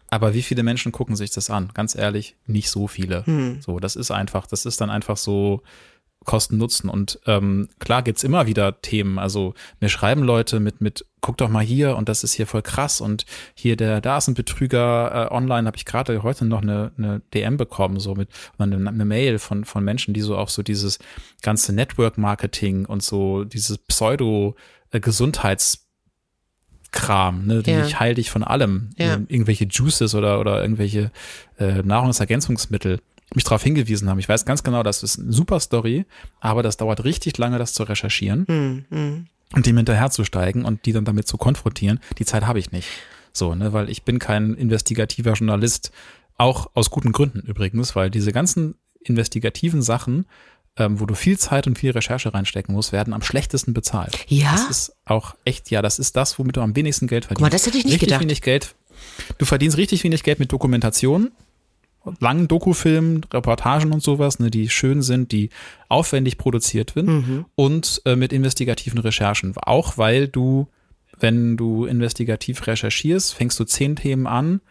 [0.10, 1.72] Aber wie viele Menschen gucken sich das an?
[1.74, 3.26] Ganz ehrlich, nicht so viele.
[3.26, 3.62] Hm.
[3.62, 5.62] So, das ist einfach, das ist dann einfach so,
[6.24, 6.90] Kosten-Nutzen.
[6.90, 9.20] Und ähm, klar gibt's immer wieder Themen.
[9.20, 12.62] Also mir schreiben Leute mit, mit, guck doch mal hier und das ist hier voll
[12.62, 16.62] krass und hier der, da ist ein Betrüger äh, online, habe ich gerade heute noch
[16.62, 20.50] eine, eine DM bekommen, so mit eine, eine Mail von, von Menschen, die so auch
[20.50, 21.00] so dieses
[21.42, 25.80] ganze Network-Marketing und so dieses Pseudo-Gesundheits-
[26.94, 27.84] Kram, ne, die ja.
[27.84, 29.16] ich heil dich von allem, ja.
[29.28, 31.12] irgendwelche Juices oder oder irgendwelche
[31.58, 33.00] äh, Nahrungsergänzungsmittel
[33.36, 34.20] mich darauf hingewiesen haben.
[34.20, 36.06] Ich weiß ganz genau, das ist eine super Story,
[36.40, 39.28] aber das dauert richtig lange, das zu recherchieren hm, hm.
[39.54, 42.00] und dem hinterherzusteigen und die dann damit zu konfrontieren.
[42.18, 42.88] Die Zeit habe ich nicht.
[43.32, 45.92] So, ne, weil ich bin kein investigativer Journalist,
[46.38, 50.26] auch aus guten Gründen übrigens, weil diese ganzen investigativen Sachen,
[50.78, 54.26] ähm, wo du viel Zeit und viel Recherche reinstecken musst, werden am schlechtesten bezahlt.
[54.28, 54.52] Ja.
[54.52, 57.40] Das ist auch echt, ja, das ist das, womit du am wenigsten Geld verdienst.
[57.40, 58.22] Guck mal, das hätte ich nicht richtig gedacht.
[58.22, 58.76] Wenig Geld.
[59.38, 61.32] Du verdienst richtig wenig Geld mit Dokumentation
[62.20, 65.50] langen Dokufilmen, Reportagen und sowas, ne, die schön sind, die
[65.90, 67.46] aufwendig produziert sind mhm.
[67.56, 69.54] und äh, mit investigativen Recherchen.
[69.58, 70.68] Auch weil du,
[71.18, 74.62] wenn du investigativ recherchierst, fängst du zehn Themen an,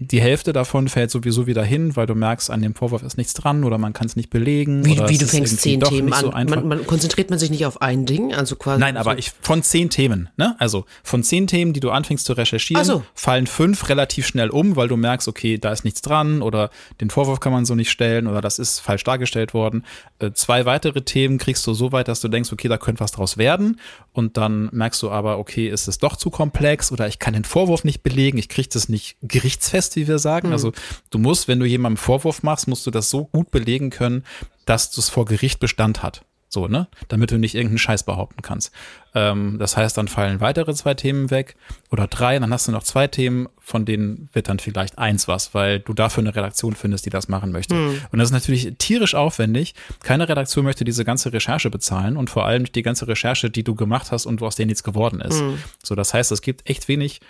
[0.00, 3.34] die Hälfte davon fällt sowieso wieder hin, weil du merkst, an dem Vorwurf ist nichts
[3.34, 4.84] dran oder man kann es nicht belegen.
[4.84, 6.20] Wie, wie du fängst zehn Themen an.
[6.20, 8.78] So man, man, konzentriert man sich nicht auf ein Ding, also quasi.
[8.78, 10.54] Nein, aber ich von zehn Themen, ne?
[10.60, 13.02] Also von zehn Themen, die du anfängst zu recherchieren, so.
[13.12, 17.10] fallen fünf relativ schnell um, weil du merkst, okay, da ist nichts dran oder den
[17.10, 19.84] Vorwurf kann man so nicht stellen oder das ist falsch dargestellt worden.
[20.20, 23.10] Äh, zwei weitere Themen kriegst du so weit, dass du denkst, okay, da könnte was
[23.10, 23.80] draus werden.
[24.18, 27.44] Und dann merkst du aber, okay, ist es doch zu komplex oder ich kann den
[27.44, 30.48] Vorwurf nicht belegen, ich kriege das nicht gerichtsfest fest, wie wir sagen.
[30.48, 30.52] Mhm.
[30.52, 30.72] Also
[31.10, 34.24] du musst, wenn du jemandem Vorwurf machst, musst du das so gut belegen können,
[34.64, 36.24] dass es vor Gericht Bestand hat.
[36.50, 36.88] So, ne?
[37.08, 38.72] Damit du nicht irgendeinen Scheiß behaupten kannst.
[39.14, 41.56] Ähm, das heißt, dann fallen weitere zwei Themen weg
[41.90, 45.52] oder drei, dann hast du noch zwei Themen, von denen wird dann vielleicht eins was,
[45.54, 47.74] weil du dafür eine Redaktion findest, die das machen möchte.
[47.74, 48.00] Mhm.
[48.10, 49.74] Und das ist natürlich tierisch aufwendig.
[50.02, 53.74] Keine Redaktion möchte diese ganze Recherche bezahlen und vor allem die ganze Recherche, die du
[53.74, 55.42] gemacht hast und aus denen nichts geworden ist.
[55.42, 55.58] Mhm.
[55.82, 57.20] So, das heißt, es gibt echt wenig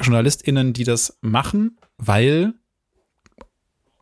[0.00, 2.54] JournalistInnen, die das machen, weil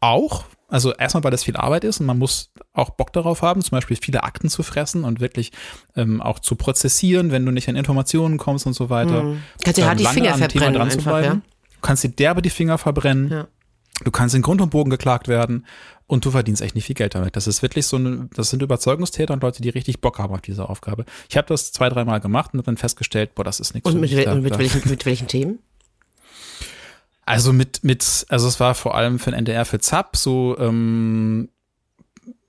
[0.00, 3.60] auch, also erstmal, weil das viel Arbeit ist und man muss auch Bock darauf haben,
[3.60, 5.52] zum Beispiel viele Akten zu fressen und wirklich
[5.96, 9.22] ähm, auch zu prozessieren, wenn du nicht an Informationen kommst und so weiter.
[9.22, 9.42] Mhm.
[9.62, 11.34] Kannst dir halt die Finger verbrennen einfach, ja?
[11.34, 13.28] Du kannst dir derbe die Finger verbrennen.
[13.30, 13.48] Ja.
[14.02, 15.66] Du kannst in Grund und Bogen geklagt werden
[16.06, 17.36] und du verdienst echt nicht viel Geld damit.
[17.36, 20.40] Das ist wirklich so ein, das sind Überzeugungstäter und Leute, die richtig Bock haben auf
[20.40, 21.04] diese Aufgabe.
[21.28, 23.90] Ich habe das zwei, dreimal gemacht und habe dann festgestellt, boah, das ist nichts.
[23.90, 25.58] Und mit, da, mit, welchen, mit welchen Themen?
[27.24, 31.48] Also mit, mit, also es war vor allem für den NDR für ZAP so ähm,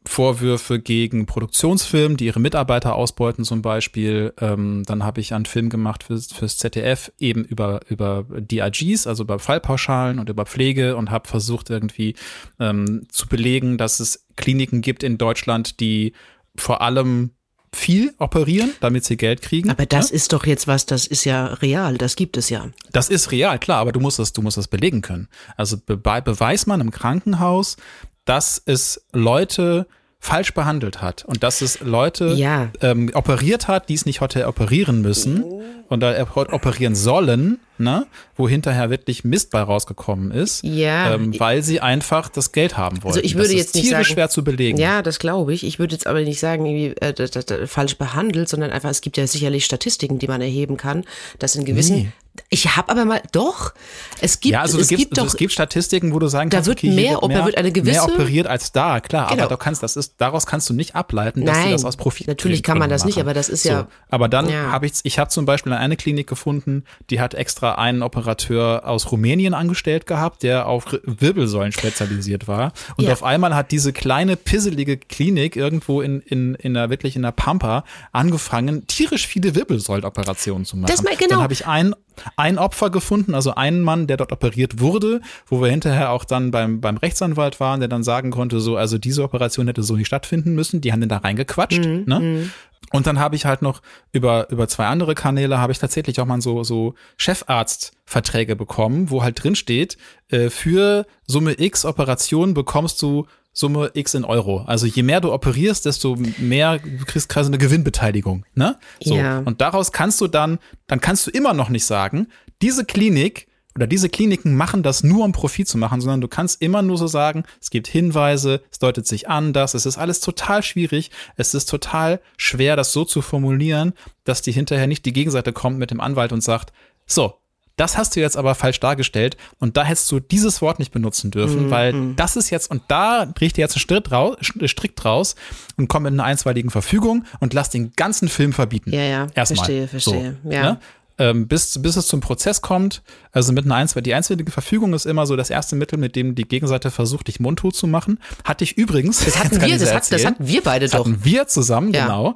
[0.05, 4.33] Vorwürfe gegen Produktionsfirmen, die ihre Mitarbeiter ausbeuten zum Beispiel.
[4.39, 9.23] Ähm, dann habe ich einen Film gemacht fürs, fürs ZDF eben über, über DRGs, also
[9.23, 12.15] über Fallpauschalen und über Pflege und habe versucht irgendwie
[12.59, 16.13] ähm, zu belegen, dass es Kliniken gibt in Deutschland, die
[16.55, 17.31] vor allem
[17.75, 19.69] viel operieren, damit sie Geld kriegen.
[19.69, 20.15] Aber das ja?
[20.15, 22.69] ist doch jetzt was, das ist ja real, das gibt es ja.
[22.91, 25.27] Das ist real, klar, aber du musst das, du musst das belegen können.
[25.57, 27.77] Also be beweist man im Krankenhaus,
[28.25, 29.88] dass es Leute
[30.23, 32.69] falsch behandelt hat und dass es Leute ja.
[32.79, 35.43] ähm, operiert hat, die es nicht heute operieren müssen
[35.89, 38.07] und da operieren sollen, ne,
[38.38, 41.13] wo hinterher wirklich Mist bei rausgekommen ist, ja.
[41.13, 43.15] ähm, weil sie einfach das Geld haben wollen.
[43.15, 44.77] Also ich würde das jetzt nicht sagen, schwer zu belegen.
[44.77, 45.65] Ja, das glaube ich.
[45.65, 49.01] Ich würde jetzt aber nicht sagen, irgendwie äh, das, das, falsch behandelt, sondern einfach es
[49.01, 51.03] gibt ja sicherlich Statistiken, die man erheben kann,
[51.39, 52.12] dass in gewissen nee.
[52.50, 53.74] Ich habe aber mal doch.
[54.22, 55.26] Es gibt, ja, also es gibt doch.
[55.26, 57.72] Es gibt Statistiken, wo du sagen da kannst, wird okay, mehr, wird mehr, wird eine
[57.72, 59.30] gewisse, mehr operiert als da, klar.
[59.30, 59.43] Genau.
[59.43, 62.28] Aber kannst, das ist, daraus kannst du nicht ableiten, dass Nein, du das aus Profit.
[62.28, 63.10] Natürlich kann man das machen.
[63.10, 63.82] nicht, aber das ist ja.
[63.82, 64.72] So, aber dann ja.
[64.72, 68.88] habe ich, ich habe zum Beispiel eine Klinik gefunden, die hat extra da einen Operateur
[68.88, 72.74] aus Rumänien angestellt gehabt, der auf Wirbelsäulen spezialisiert war.
[72.98, 73.13] Und Ja.
[73.13, 77.32] auf einmal hat diese kleine, pisselige Klinik irgendwo in, in, in der, wirklich in der
[77.32, 80.91] Pampa angefangen, tierisch viele Wirbelsäulenoperationen zu machen.
[80.91, 81.36] Das mal- genau.
[81.36, 81.96] Dann habe ich ein,
[82.36, 86.52] ein Opfer gefunden, also einen Mann, der dort operiert wurde, wo wir hinterher auch dann
[86.52, 90.08] beim, beim Rechtsanwalt waren, der dann sagen konnte, so, also diese Operation hätte so nicht
[90.08, 92.49] stattfinden müssen, die haben den da reingequatscht, Mhm, ne?
[92.91, 96.26] Und dann habe ich halt noch über, über zwei andere Kanäle habe ich tatsächlich auch
[96.26, 99.97] mal so, so Chefarztverträge bekommen, wo halt drin steht,
[100.30, 104.63] äh, für Summe X Operationen bekommst du Summe X in Euro.
[104.65, 108.45] Also je mehr du operierst, desto mehr du kriegst quasi eine Gewinnbeteiligung.
[108.55, 108.77] Ne?
[109.01, 109.15] So.
[109.15, 109.39] Ja.
[109.39, 112.27] Und daraus kannst du dann, dann kannst du immer noch nicht sagen,
[112.61, 116.61] diese Klinik oder diese Kliniken machen das nur, um Profit zu machen, sondern du kannst
[116.61, 120.19] immer nur so sagen, es gibt Hinweise, es deutet sich an, dass es ist alles
[120.19, 125.13] total schwierig, es ist total schwer, das so zu formulieren, dass die hinterher nicht die
[125.13, 126.71] Gegenseite kommt mit dem Anwalt und sagt,
[127.05, 127.35] so,
[127.75, 131.31] das hast du jetzt aber falsch dargestellt und da hättest du dieses Wort nicht benutzen
[131.31, 135.36] dürfen, weil das ist jetzt, und da ich dir jetzt einen Strick, raus, Strick draus
[135.77, 138.91] und komme mit einer einstweiligen Verfügung und lass den ganzen Film verbieten.
[138.93, 139.57] Ja, ja, Erstmal.
[139.57, 140.62] verstehe, verstehe, So, ja.
[140.63, 140.79] ne?
[141.19, 143.01] ähm, bis, bis es zum Prozess kommt.
[143.31, 146.36] Also mit einer Einstweilige, die einstweilige Verfügung ist immer so das erste Mittel, mit dem
[146.36, 148.19] die Gegenseite versucht, dich mundtot zu machen.
[148.43, 149.23] Hatte ich übrigens.
[149.23, 150.99] Das hatten wir, das, hat, das hatten wir beide Das doch.
[151.05, 152.05] hatten wir zusammen, Ja.
[152.05, 152.36] genau.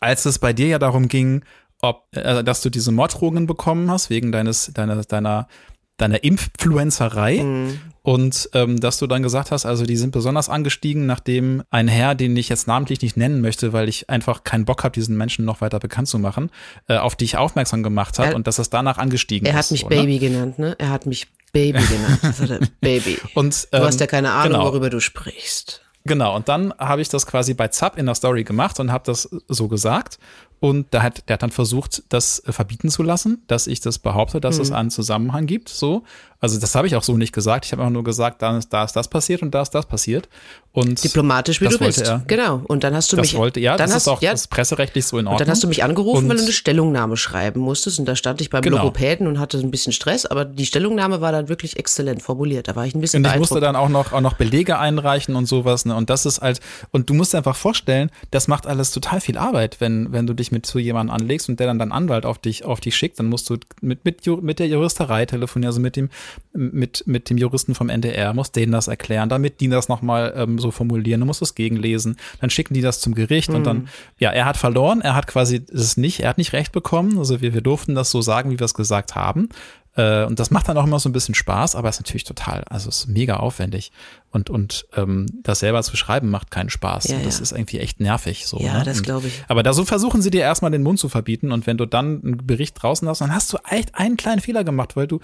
[0.00, 1.42] Als es bei dir ja darum ging,
[1.82, 5.48] ob, äh, dass du diese Morddrohungen bekommen hast, wegen deines, deiner, deiner,
[5.96, 7.42] deiner Influencerei.
[7.42, 7.80] Mhm.
[8.02, 12.14] Und ähm, dass du dann gesagt hast, also die sind besonders angestiegen, nachdem ein Herr,
[12.14, 15.44] den ich jetzt namentlich nicht nennen möchte, weil ich einfach keinen Bock habe, diesen Menschen
[15.44, 16.50] noch weiter bekannt zu machen,
[16.88, 19.58] äh, auf dich aufmerksam gemacht hat Er- und dass es danach angestiegen Er ist.
[19.58, 19.88] hat mich ne?
[19.88, 20.76] Baby genannt, ne?
[20.78, 22.18] Er hat mich Baby genannt.
[22.22, 23.18] Das er, Baby.
[23.34, 24.64] Und, du ähm, hast ja keine Ahnung, genau.
[24.66, 25.82] worüber du sprichst.
[26.06, 29.02] Genau, und dann habe ich das quasi bei Zap in der Story gemacht und habe
[29.04, 30.20] das so gesagt.
[30.58, 33.98] Und da hat, der hat dann versucht, das äh, verbieten zu lassen, dass ich das
[33.98, 34.62] behaupte, dass Mhm.
[34.62, 35.68] es einen Zusammenhang gibt.
[35.68, 36.02] So.
[36.38, 37.64] Also das habe ich auch so nicht gesagt.
[37.64, 39.86] Ich habe einfach nur gesagt, da ist, da ist das passiert und da ist das
[39.86, 40.28] passiert.
[40.72, 42.02] Und Diplomatisch, wie du bist.
[42.02, 42.22] er.
[42.26, 42.60] Genau.
[42.66, 43.36] Und dann hast du das mich.
[43.38, 45.38] wollte, ja, dann das hast, ist auch ja, das presserechtlich so in Und Ordnung.
[45.46, 47.98] dann hast du mich angerufen, Und- weil du eine Stellungnahme schreiben musstest.
[47.98, 48.76] Und da stand ich beim Genau.
[48.78, 52.68] Logopäden und hatte ein bisschen Stress, aber die Stellungnahme war dann wirklich exzellent formuliert.
[52.68, 55.34] Da war ich ein bisschen Und ich musste dann auch noch, auch noch Belege einreichen
[55.36, 55.86] und sowas.
[55.86, 55.94] Ne?
[55.94, 59.38] Und das ist halt, und du musst dir einfach vorstellen, das macht alles total viel
[59.38, 62.36] Arbeit, wenn, wenn du dich mit zu jemandem anlegst und der dann deinen Anwalt auf
[62.38, 65.96] dich, auf dich schickt, dann musst du mit, mit, mit der Juristerei telefonieren, also mit
[65.96, 66.10] dem,
[66.52, 70.58] mit, mit dem Juristen vom NDR, musst denen das erklären, damit die das nochmal ähm,
[70.58, 74.30] so formulieren, du musst es gegenlesen, dann schicken die das zum Gericht und dann, ja,
[74.30, 77.54] er hat verloren, er hat quasi es nicht, er hat nicht recht bekommen, also wir,
[77.54, 79.48] wir durften das so sagen, wie wir es gesagt haben.
[79.96, 82.64] Äh, Und das macht dann auch immer so ein bisschen Spaß, aber ist natürlich total,
[82.68, 83.92] also es ist mega aufwendig.
[84.30, 87.08] Und, und ähm, das selber zu schreiben macht keinen Spaß.
[87.08, 87.42] Ja, das ja.
[87.44, 88.46] ist irgendwie echt nervig.
[88.46, 88.84] So, Ja, ne?
[88.84, 89.42] das glaube ich.
[89.48, 92.20] Aber da so versuchen sie dir erstmal den Mund zu verbieten und wenn du dann
[92.22, 95.20] einen Bericht draußen hast, dann hast du echt einen kleinen Fehler gemacht, weil du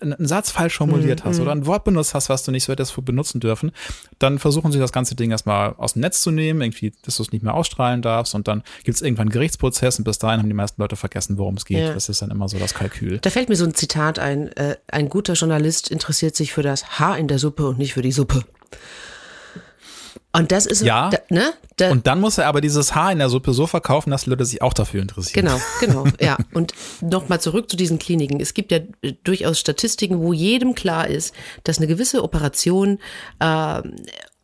[0.00, 2.64] einen einen Satz falsch formuliert Mhm, hast oder ein Wort benutzt hast, was du nicht
[2.64, 3.70] so hättest benutzen dürfen.
[4.18, 7.22] Dann versuchen sie das ganze Ding erstmal aus dem Netz zu nehmen, irgendwie, dass du
[7.24, 10.38] es nicht mehr ausstrahlen darfst und dann gibt es irgendwann einen Gerichtsprozess und bis dahin
[10.40, 11.80] haben die meisten Leute vergessen, worum es geht.
[11.80, 11.92] Ja.
[11.92, 13.18] Das ist dann immer so das Kalkül.
[13.18, 14.48] Da fällt mir so ein Zitat ein.
[14.56, 18.02] Äh, ein guter Journalist interessiert sich für das Haar in der Suppe und nicht für
[18.02, 18.42] die Suppe.
[20.32, 21.10] Und das ist, Ja.
[21.30, 21.52] ne?
[21.76, 24.44] Da, Und dann muss er aber dieses Haar in der Suppe so verkaufen, dass Leute
[24.44, 25.46] sich auch dafür interessieren.
[25.46, 26.36] Genau, genau, ja.
[26.52, 28.40] Und nochmal zurück zu diesen Kliniken.
[28.40, 31.34] Es gibt ja äh, durchaus Statistiken, wo jedem klar ist,
[31.64, 32.98] dass eine gewisse Operation
[33.40, 33.82] äh,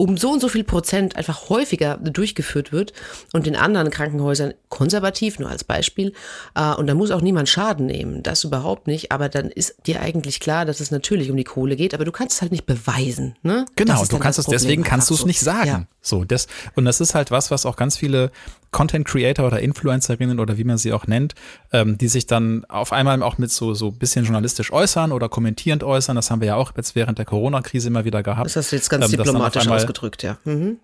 [0.01, 2.95] um so und so viel Prozent einfach häufiger durchgeführt wird
[3.35, 6.15] und in anderen Krankenhäusern konservativ, nur als Beispiel.
[6.55, 9.13] Äh, und da muss auch niemand Schaden nehmen, das überhaupt nicht.
[9.13, 12.13] Aber dann ist dir eigentlich klar, dass es natürlich um die Kohle geht, aber du
[12.13, 13.37] kannst es halt nicht beweisen.
[13.43, 13.67] Ne?
[13.77, 15.69] Genau, du kannst es, deswegen kannst du es nicht sagen.
[15.69, 15.87] Ja.
[16.01, 18.31] So, das, und das ist halt was, was auch ganz viele
[18.71, 21.35] Content Creator oder Influencerinnen oder wie man sie auch nennt,
[21.73, 25.85] ähm, die sich dann auf einmal auch mit so, so bisschen journalistisch äußern oder kommentierend
[25.85, 26.17] äußern.
[26.17, 28.47] Das haben wir ja auch jetzt während der Corona-Krise immer wieder gehabt.
[28.47, 30.39] Das hast du jetzt ganz Ähm, diplomatisch ausgedrückt, ja.
[30.45, 30.79] Mhm.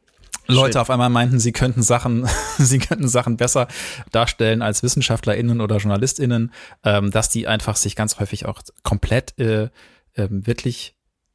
[0.49, 3.69] Leute auf einmal meinten, sie könnten Sachen, sie könnten Sachen besser
[4.13, 6.53] darstellen als WissenschaftlerInnen oder JournalistInnen,
[6.85, 9.69] ähm, dass die einfach sich ganz häufig auch komplett äh,
[10.17, 10.95] ähm, wirklich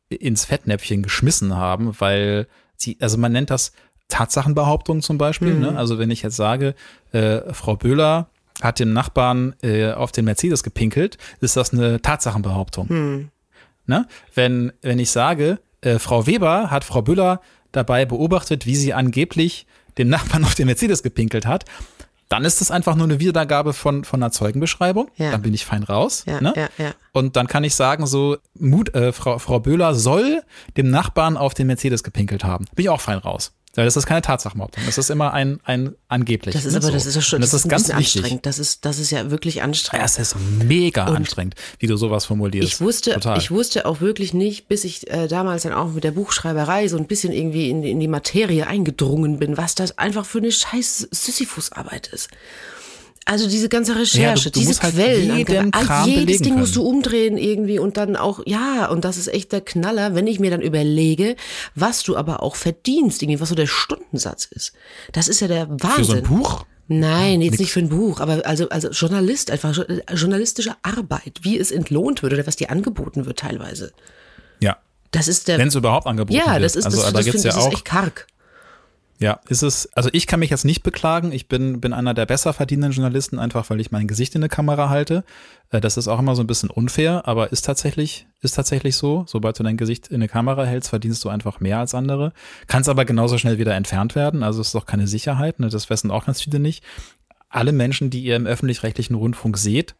[0.09, 3.71] ins Fettnäpfchen geschmissen haben, weil sie, also man nennt das
[4.11, 5.55] Tatsachenbehauptung zum Beispiel.
[5.55, 5.77] Ne?
[5.77, 6.75] Also wenn ich jetzt sage,
[7.11, 8.27] äh, Frau Böhler
[8.61, 13.31] hat dem Nachbarn äh, auf den Mercedes gepinkelt, ist das eine Tatsachenbehauptung.
[13.87, 14.07] Ne?
[14.35, 19.65] Wenn, wenn ich sage, äh, Frau Weber hat Frau Büller dabei beobachtet, wie sie angeblich
[19.97, 21.65] den Nachbarn auf den Mercedes gepinkelt hat,
[22.29, 25.09] dann ist das einfach nur eine Wiedergabe von, von einer Zeugenbeschreibung.
[25.17, 25.31] Ja.
[25.31, 26.23] Dann bin ich fein raus.
[26.25, 26.69] Ja, ne?
[26.77, 26.93] ja.
[27.11, 30.41] Und dann kann ich sagen, so, Mut, äh, Frau, Frau Böhler soll
[30.77, 32.67] dem Nachbarn auf den Mercedes gepinkelt haben.
[32.73, 33.51] Bin ich auch fein raus.
[33.73, 34.83] Das ist keine Tatsachenbehauptung.
[34.85, 36.53] Das ist immer ein, ein angeblich.
[36.53, 36.93] Das ist ne, aber, so.
[36.93, 38.17] das ist ja schon, Und das, ist, ganz wichtig.
[38.17, 38.45] anstrengend.
[38.45, 40.05] Das ist, das ist ja wirklich anstrengend.
[40.05, 42.67] es ist mega Und anstrengend, wie du sowas formulierst.
[42.67, 43.37] Ich wusste, Total.
[43.37, 46.97] ich wusste auch wirklich nicht, bis ich äh, damals dann auch mit der Buchschreiberei so
[46.97, 51.07] ein bisschen irgendwie in, in die Materie eingedrungen bin, was das einfach für eine scheiß
[51.11, 52.29] Sisyphusarbeit ist.
[53.25, 56.75] Also diese ganze Recherche, du diese musst halt Quellen, jeden all- Kram jedes Ding musst
[56.75, 56.95] du können.
[56.95, 60.49] umdrehen irgendwie und dann auch, ja, und das ist echt der Knaller, wenn ich mir
[60.49, 61.35] dann überlege,
[61.75, 64.73] was du aber auch verdienst, irgendwie, was so der Stundensatz ist.
[65.11, 65.91] Das ist ja der Wahnsinn.
[65.91, 66.65] Für so ein Buch?
[66.87, 71.57] Nein, jetzt nicht für ein Buch, aber also, also Journalist, einfach jo- journalistische Arbeit, wie
[71.57, 73.93] es entlohnt wird oder was dir angeboten wird teilweise.
[74.59, 74.77] Ja.
[75.11, 75.57] Das ist der.
[75.57, 76.63] Wenn es überhaupt angeboten ja, wird.
[76.65, 77.67] das ist, also, das, da das, ja das auch.
[77.67, 78.27] ist echt karg.
[79.21, 81.31] Ja, ist es, also ich kann mich jetzt nicht beklagen.
[81.31, 84.49] Ich bin, bin einer der besser verdienenden Journalisten, einfach weil ich mein Gesicht in eine
[84.49, 85.23] Kamera halte.
[85.69, 89.23] Äh, Das ist auch immer so ein bisschen unfair, aber ist tatsächlich, ist tatsächlich so.
[89.27, 92.33] Sobald du dein Gesicht in eine Kamera hältst, verdienst du einfach mehr als andere.
[92.65, 94.41] Kannst aber genauso schnell wieder entfernt werden.
[94.41, 95.59] Also ist doch keine Sicherheit.
[95.59, 95.69] Ne?
[95.69, 96.83] Das wissen auch ganz viele nicht.
[97.47, 99.93] Alle Menschen, die ihr im öffentlich-rechtlichen Rundfunk seht,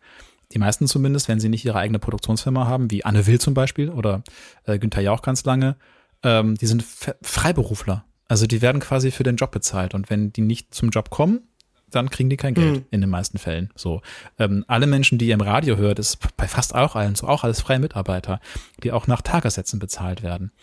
[0.51, 3.89] die meisten zumindest, wenn sie nicht ihre eigene Produktionsfirma haben, wie Anne Will zum Beispiel
[3.91, 4.23] oder
[4.65, 5.75] äh, Günther Jauch ganz lange,
[6.23, 6.83] ähm, die sind
[7.21, 8.03] Freiberufler.
[8.31, 11.41] Also die werden quasi für den Job bezahlt und wenn die nicht zum Job kommen,
[11.89, 13.71] dann kriegen die kein Geld in den meisten Fällen.
[13.75, 14.01] So
[14.39, 17.43] ähm, alle Menschen, die ihr im Radio hört, ist bei fast auch allen so, auch
[17.43, 18.39] alles freie Mitarbeiter,
[18.83, 20.53] die auch nach Tagessätzen bezahlt werden.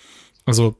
[0.46, 0.76] Also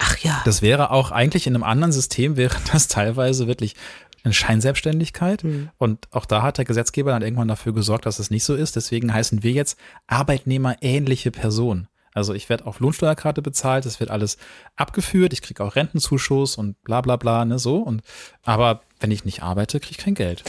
[0.00, 0.42] Ach ja.
[0.44, 3.76] das wäre auch eigentlich in einem anderen System wäre das teilweise wirklich
[4.24, 5.44] eine Scheinselbstständigkeit.
[5.78, 8.74] Und auch da hat der Gesetzgeber dann irgendwann dafür gesorgt, dass es nicht so ist.
[8.74, 9.78] Deswegen heißen wir jetzt
[10.08, 11.86] arbeitnehmerähnliche Personen.
[12.14, 14.36] Also ich werde auf Lohnsteuerkarte bezahlt, es wird alles
[14.76, 17.78] abgeführt, ich kriege auch Rentenzuschuss und bla bla bla, ne, so.
[17.78, 18.02] Und
[18.42, 20.44] aber wenn ich nicht arbeite, kriege ich kein Geld.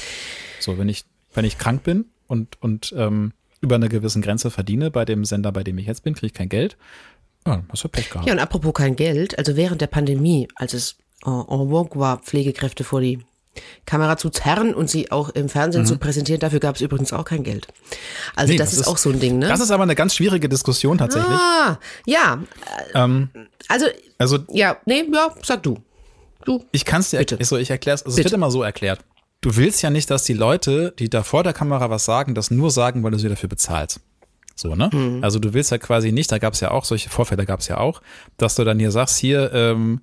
[0.60, 4.92] So, wenn ich, wenn ich krank bin und, und ähm, über eine gewisse Grenze verdiene
[4.92, 6.78] bei dem Sender, bei dem ich jetzt bin, kriege ich kein Geld.
[7.48, 8.28] Ja, hast du Pech gehabt.
[8.28, 12.20] Ja, und apropos kein Geld, also während der Pandemie, als es äh, en vogue war,
[12.20, 13.20] Pflegekräfte vor die
[13.86, 17.26] Kamera zu zerren und sie auch im Fernsehen zu präsentieren, dafür gab es übrigens auch
[17.26, 17.68] kein Geld.
[18.36, 18.54] Also Mhm.
[18.54, 19.48] Nee, das, ist auch so ein Ding, ne?
[19.48, 21.38] Das ist aber eine ganz schwierige Diskussion tatsächlich.
[21.38, 22.40] ah, ja.
[22.96, 23.30] Ähm,
[23.68, 23.86] Also,
[24.18, 25.78] also ja, nee, ja, sag du.
[26.46, 26.64] Du.
[26.74, 27.44] ich kann es dir erklären.
[27.46, 28.04] So, ich erkläre es.
[28.04, 29.00] Also es wird immer so erklärt.
[29.40, 32.52] Du willst ja nicht, dass die Leute, die da vor der Kamera was sagen, das
[32.52, 34.02] nur sagen, weil du sie dafür bezahlst.
[34.56, 34.90] So, ne?
[34.92, 35.24] Mhm.
[35.24, 37.68] Also du willst ja quasi nicht, da gab es ja auch, solche Vorfälle gab es
[37.68, 38.02] ja auch,
[38.38, 40.02] dass du dann hier sagst, hier, ähm,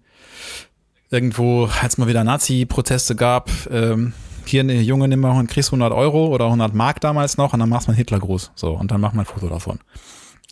[1.11, 4.13] irgendwo, als mal wieder Nazi-Proteste gab, ähm,
[4.47, 7.61] hier, ne, Junge, nimm mal und kriegst 100 Euro oder 100 Mark damals noch und
[7.61, 8.53] dann machst du einen Hitlergruß.
[8.55, 9.79] So, und dann mach mal ein Foto davon.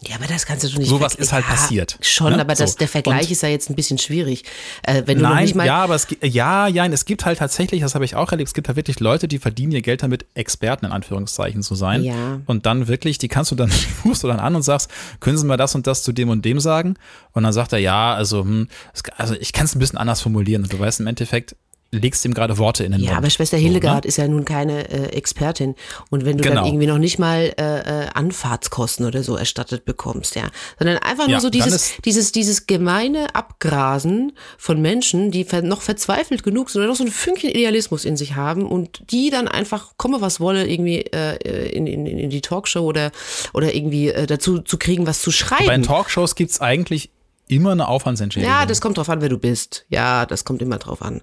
[0.06, 0.88] Ja, aber das kannst du doch nicht.
[0.88, 2.40] Sowas ist halt ja, passiert, Schon, ne?
[2.40, 2.78] aber das, So.
[2.78, 4.44] der Vergleich Und- ist ja jetzt ein bisschen schwierig.
[4.84, 5.66] Äh, wenn du Nein, nicht mal.
[5.66, 8.46] ja, aber es gibt, ja, ja, es gibt halt tatsächlich, das habe ich auch erlebt,
[8.48, 12.04] es gibt halt wirklich Leute, die verdienen ihr Geld damit, Experten in Anführungszeichen zu sein.
[12.04, 12.40] Ja.
[12.46, 13.72] Und dann wirklich, die kannst du dann,
[14.04, 14.88] rufst du dann an und sagst,
[15.18, 16.94] können Sie mal das und das zu dem und dem sagen?
[17.32, 18.68] Und dann sagt er, ja, also, hm,
[19.16, 20.62] also ich kann es ein bisschen anders formulieren.
[20.62, 21.56] Und du weißt im Endeffekt,
[21.90, 23.18] legst ihm gerade Worte in den Ja, Mund.
[23.18, 24.08] aber Schwester So, Hildegard ne?
[24.08, 25.74] ist ja nun keine äh, Expertin.
[26.10, 26.66] Und wenn du dann Genau.
[26.66, 30.44] irgendwie noch nicht mal äh, äh, Anfahrtskosten oder so erstattet bekommst, ja,
[30.78, 35.80] sondern einfach nur Ja, so dann dieses, dieses, dieses gemeine Abgrasen von Menschen, die noch
[35.80, 39.48] verzweifelt genug sind oder noch so ein Fünkchen Idealismus in sich haben und die dann
[39.48, 43.12] einfach, komme was wolle, irgendwie äh, in, in, in die Talkshow oder,
[43.54, 45.82] oder irgendwie äh, dazu zu kriegen, was zu Bei schreiben.
[45.82, 47.10] Talkshows gibt's eigentlich
[47.46, 48.52] immer eine Aufwandsentschädigung.
[48.54, 49.86] Ja, das kommt drauf an, wer du bist.
[49.88, 51.22] Ja, das kommt immer drauf an.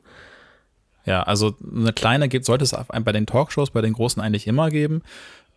[1.05, 4.69] Ja, also eine kleine gibt, sollte es bei den Talkshows, bei den großen eigentlich immer
[4.69, 5.01] geben.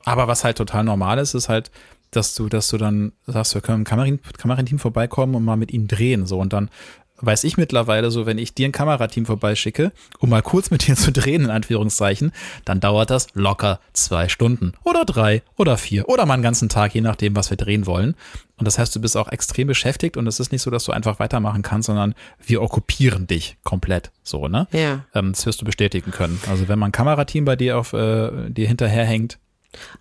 [0.05, 1.70] Aber was halt total normal ist, ist halt,
[2.11, 5.72] dass du, dass du dann sagst, wir können im Kamerin, Kamerateam vorbeikommen und mal mit
[5.72, 6.26] ihnen drehen.
[6.26, 6.70] So und dann
[7.20, 10.96] weiß ich mittlerweile so, wenn ich dir ein Kamerateam vorbeischicke, um mal kurz mit dir
[10.96, 12.32] zu drehen, in Anführungszeichen,
[12.64, 16.94] dann dauert das locker zwei Stunden oder drei oder vier oder mal einen ganzen Tag,
[16.94, 18.14] je nachdem, was wir drehen wollen.
[18.56, 20.92] Und das heißt, du bist auch extrem beschäftigt und es ist nicht so, dass du
[20.92, 22.14] einfach weitermachen kannst, sondern
[22.44, 24.10] wir okkupieren dich komplett.
[24.24, 24.66] So, ne?
[24.72, 25.04] Ja.
[25.14, 26.40] Ähm, das wirst du bestätigen können.
[26.48, 29.38] Also wenn man ein Kamerateam bei dir auf äh, dir hinterherhängt,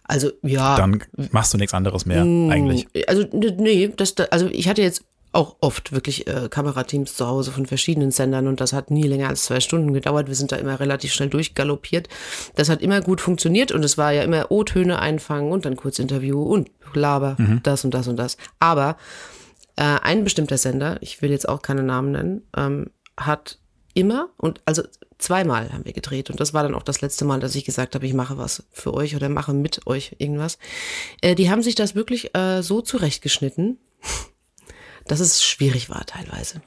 [0.07, 0.75] Also, ja.
[0.77, 2.87] dann machst du nichts anderes mehr Mm, eigentlich.
[3.07, 5.03] Also, nee, das, da- also ich hatte jetzt
[5.37, 9.29] auch oft wirklich äh, Kamerateams zu Hause von verschiedenen Sendern und das hat nie länger
[9.29, 10.27] als zwei Stunden gedauert.
[10.27, 12.09] Wir sind da immer relativ schnell durchgaloppiert.
[12.55, 15.99] Das hat immer gut funktioniert und es war ja immer O-Töne einfangen und dann kurz
[15.99, 18.37] Interview und Laber, das und das und das.
[18.59, 18.97] Aber
[19.75, 23.59] äh, ein bestimmter Sender, ich will jetzt auch keine Namen nennen, ähm, hat
[23.93, 24.81] immer und also
[25.19, 27.93] zweimal haben wir gedreht und das war dann auch das letzte Mal, dass ich gesagt
[27.93, 30.57] habe, ich mache was für euch oder mache mit euch irgendwas.
[31.21, 33.77] Äh, die haben sich das wirklich äh, so zurechtgeschnitten,
[35.07, 36.61] dass es schwierig war teilweise.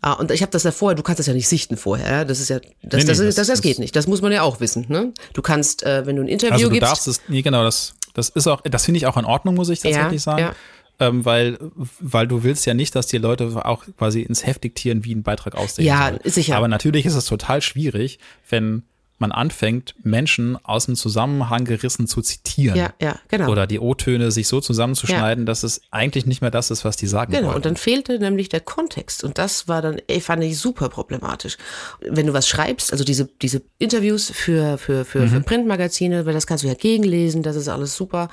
[0.00, 2.24] Ah, und ich habe das ja vorher, du kannst das ja nicht sichten vorher, ja?
[2.24, 4.30] das ist ja, das, Nee, nee, das, das, das- das, geht nicht, das muss man
[4.30, 4.86] ja auch wissen.
[4.88, 5.12] Ne?
[5.32, 7.94] Du kannst, äh, wenn du ein Interview Also du gibst, darfst es, nee, genau, das,
[8.14, 10.38] das ist auch, das finde ich auch in Ordnung, muss ich tatsächlich Ja, sagen.
[10.42, 10.54] ja.
[11.00, 11.58] ähm, weil,
[11.98, 15.24] weil du willst ja nicht, dass die Leute auch quasi ins Heft diktieren, wie ein
[15.24, 16.30] Beitrag aussehen Ja, soll.
[16.32, 16.56] sicher.
[16.56, 18.84] Aber natürlich ist es total schwierig, wenn
[19.20, 22.76] man anfängt, Menschen aus dem Zusammenhang gerissen zu zitieren.
[22.76, 23.50] Ja, ja, genau.
[23.50, 27.06] Oder die O-Töne sich so zusammenzuschneiden, dass es eigentlich nicht mehr das ist, was die
[27.06, 27.56] sagen Genau, wollten.
[27.56, 29.24] und dann fehlte nämlich der Kontext.
[29.24, 31.56] Und das war dann, ey, fand ich super problematisch.
[32.00, 35.28] Wenn du was schreibst, also diese, diese Interviews für, für, für, Mhm.
[35.30, 38.28] für Printmagazine, weil das kannst du ja gegenlesen, das ist alles super.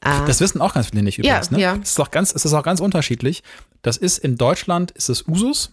[0.00, 1.50] Das wissen auch ganz viele nicht übrigens.
[1.50, 1.62] Ja, ne?
[1.62, 1.78] ja.
[1.82, 3.42] Es ist auch ganz, es ist auch ganz unterschiedlich.
[3.82, 5.72] Das ist in Deutschland ist es Usus,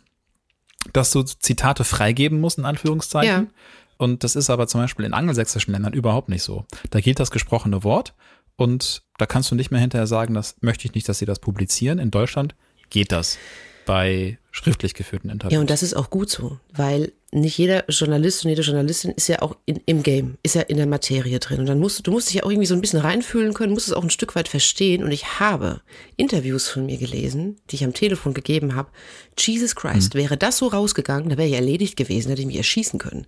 [0.93, 3.46] dass du Zitate freigeben musst in Anführungszeichen.
[3.46, 3.52] Ja.
[3.98, 6.66] Und das ist aber zum Beispiel in angelsächsischen Ländern überhaupt nicht so.
[6.89, 8.14] Da gilt das gesprochene Wort
[8.58, 11.39] und da kannst du nicht mehr hinterher sagen, das möchte ich nicht, dass sie das
[11.39, 12.00] publizieren.
[12.00, 12.56] In Deutschland
[12.89, 13.38] geht das
[13.86, 15.54] bei schriftlich geführten Interviews.
[15.54, 19.28] Ja, und das ist auch gut so, weil nicht jeder Journalist und jede Journalistin ist
[19.28, 21.60] ja auch in, im Game, ist ja in der Materie drin.
[21.60, 23.74] Und dann musst du, du musst dich ja auch irgendwie so ein bisschen reinfühlen können,
[23.74, 25.04] musst es auch ein Stück weit verstehen.
[25.04, 25.82] Und ich habe
[26.16, 28.89] Interviews von mir gelesen, die ich am Telefon gegeben habe.
[29.38, 33.00] Jesus Christ, wäre das so rausgegangen, da wäre ich erledigt gewesen, hätte ich mich erschießen
[33.00, 33.28] können.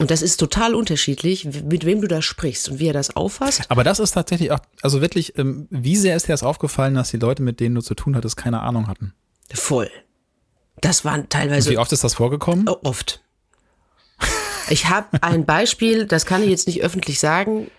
[0.00, 3.62] Und das ist total unterschiedlich, mit wem du da sprichst und wie er das auffasst.
[3.68, 7.10] Aber das ist tatsächlich auch, also wirklich, ähm, wie sehr ist dir das aufgefallen, dass
[7.10, 9.14] die Leute, mit denen du zu tun hattest, keine Ahnung hatten?
[9.52, 9.90] Voll.
[10.80, 12.68] Das waren teilweise Wie oft ist das vorgekommen?
[12.68, 13.22] Oft.
[14.68, 17.70] Ich habe ein Beispiel, das kann ich jetzt nicht öffentlich sagen.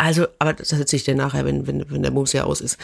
[0.00, 2.78] Also, aber das erzähle ich dir nachher, wenn, wenn, wenn der Bums ja aus ist.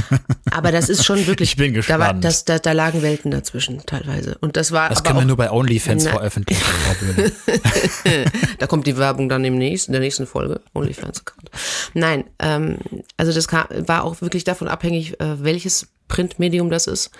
[0.50, 1.50] Aber das ist schon wirklich.
[1.50, 2.24] Ich bin Da, war, gespannt.
[2.24, 4.36] das, da, da lagen Welten dazwischen teilweise.
[4.40, 4.88] Und das war.
[4.90, 6.62] Das können wir nur bei OnlyFans Na- veröffentlichen.
[8.58, 10.60] Da kommt die Werbung dann im nächsten, in der nächsten Folge.
[10.74, 11.50] OnlyFans-Account.
[11.94, 12.78] Nein, ähm,
[13.16, 17.10] also das kam, war auch wirklich davon abhängig, äh, welches Printmedium das ist.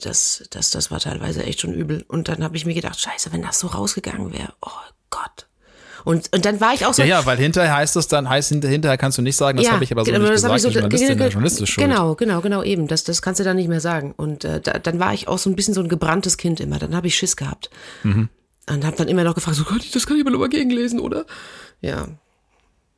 [0.00, 2.04] Das, das, das war teilweise echt schon übel.
[2.08, 4.54] Und dann habe ich mir gedacht, scheiße, wenn das so rausgegangen wäre.
[4.62, 4.70] Oh.
[6.08, 7.02] Und, und dann war ich auch so.
[7.02, 9.70] Ja, ja, weil hinterher heißt es dann, heißt hinter- hinterher kannst du nicht sagen, das
[9.70, 11.86] habe ich aber so genau, nicht das gesagt, ich die Journalistin, der Journalist ist schuld.
[11.86, 12.86] Genau, genau, genau, eben.
[12.86, 14.14] Das, das kannst du dann nicht mehr sagen.
[14.16, 16.78] Und äh, da, dann war ich auch so ein bisschen so ein gebranntes Kind immer.
[16.78, 17.68] Dann habe ich Schiss gehabt.
[18.04, 18.30] Mhm.
[18.70, 21.26] Und habe dann immer noch gefragt, so Gott, das kann ich mal nochmal gegenlesen, oder?
[21.82, 22.08] Ja.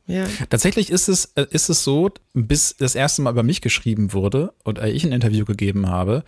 [0.06, 0.26] Ja.
[0.48, 4.52] Tatsächlich ist es, äh, ist es so, bis das erste Mal über mich geschrieben wurde
[4.62, 6.22] und äh, ich ein Interview gegeben habe,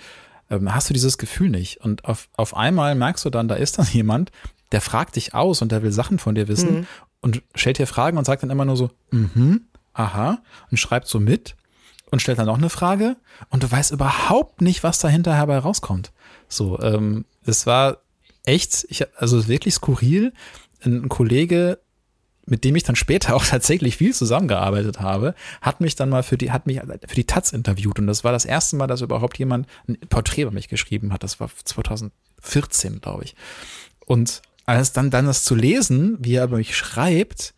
[0.50, 1.80] ähm, hast du dieses Gefühl nicht.
[1.80, 4.32] Und auf, auf einmal merkst du dann, da ist dann jemand,
[4.72, 6.86] der fragt dich aus und der will Sachen von dir wissen Mhm.
[7.20, 9.62] und stellt dir Fragen und sagt dann immer nur so, mhm,
[9.94, 11.54] aha, und schreibt so mit
[12.10, 13.16] und stellt dann noch eine Frage
[13.50, 16.12] und du weißt überhaupt nicht, was da hinterher bei rauskommt.
[16.48, 17.98] So, ähm, es war
[18.44, 20.32] echt, ich, also wirklich skurril.
[20.84, 21.78] Ein, ein Kollege,
[22.44, 26.36] mit dem ich dann später auch tatsächlich viel zusammengearbeitet habe, hat mich dann mal für
[26.36, 29.38] die, hat mich für die Taz interviewt und das war das erste Mal, dass überhaupt
[29.38, 31.22] jemand ein Porträt über mich geschrieben hat.
[31.22, 33.36] Das war 2014, glaube ich.
[34.06, 34.42] Und
[34.78, 37.54] als dann, dann das zu lesen, wie er über mich schreibt,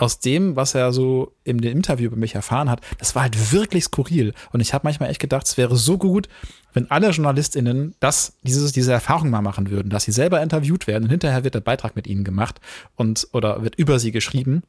[0.00, 3.52] aus dem, was er so im dem Interview über mich erfahren hat, das war halt
[3.52, 4.32] wirklich skurril.
[4.50, 6.28] Und ich habe manchmal echt gedacht, es wäre so gut,
[6.72, 11.04] wenn alle JournalistInnen das, dieses, diese Erfahrung mal machen würden, dass sie selber interviewt werden
[11.04, 12.60] und hinterher wird der Beitrag mit ihnen gemacht
[12.96, 14.62] und oder wird über sie geschrieben.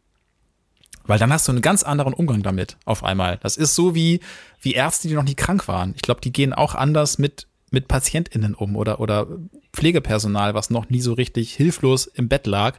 [1.06, 3.38] Weil dann hast du einen ganz anderen Umgang damit auf einmal.
[3.42, 4.20] Das ist so wie,
[4.62, 5.94] wie Ärzte, die noch nie krank waren.
[5.96, 9.28] Ich glaube, die gehen auch anders mit, mit PatientInnen um oder, oder
[9.74, 12.78] Pflegepersonal, was noch nie so richtig hilflos im Bett lag.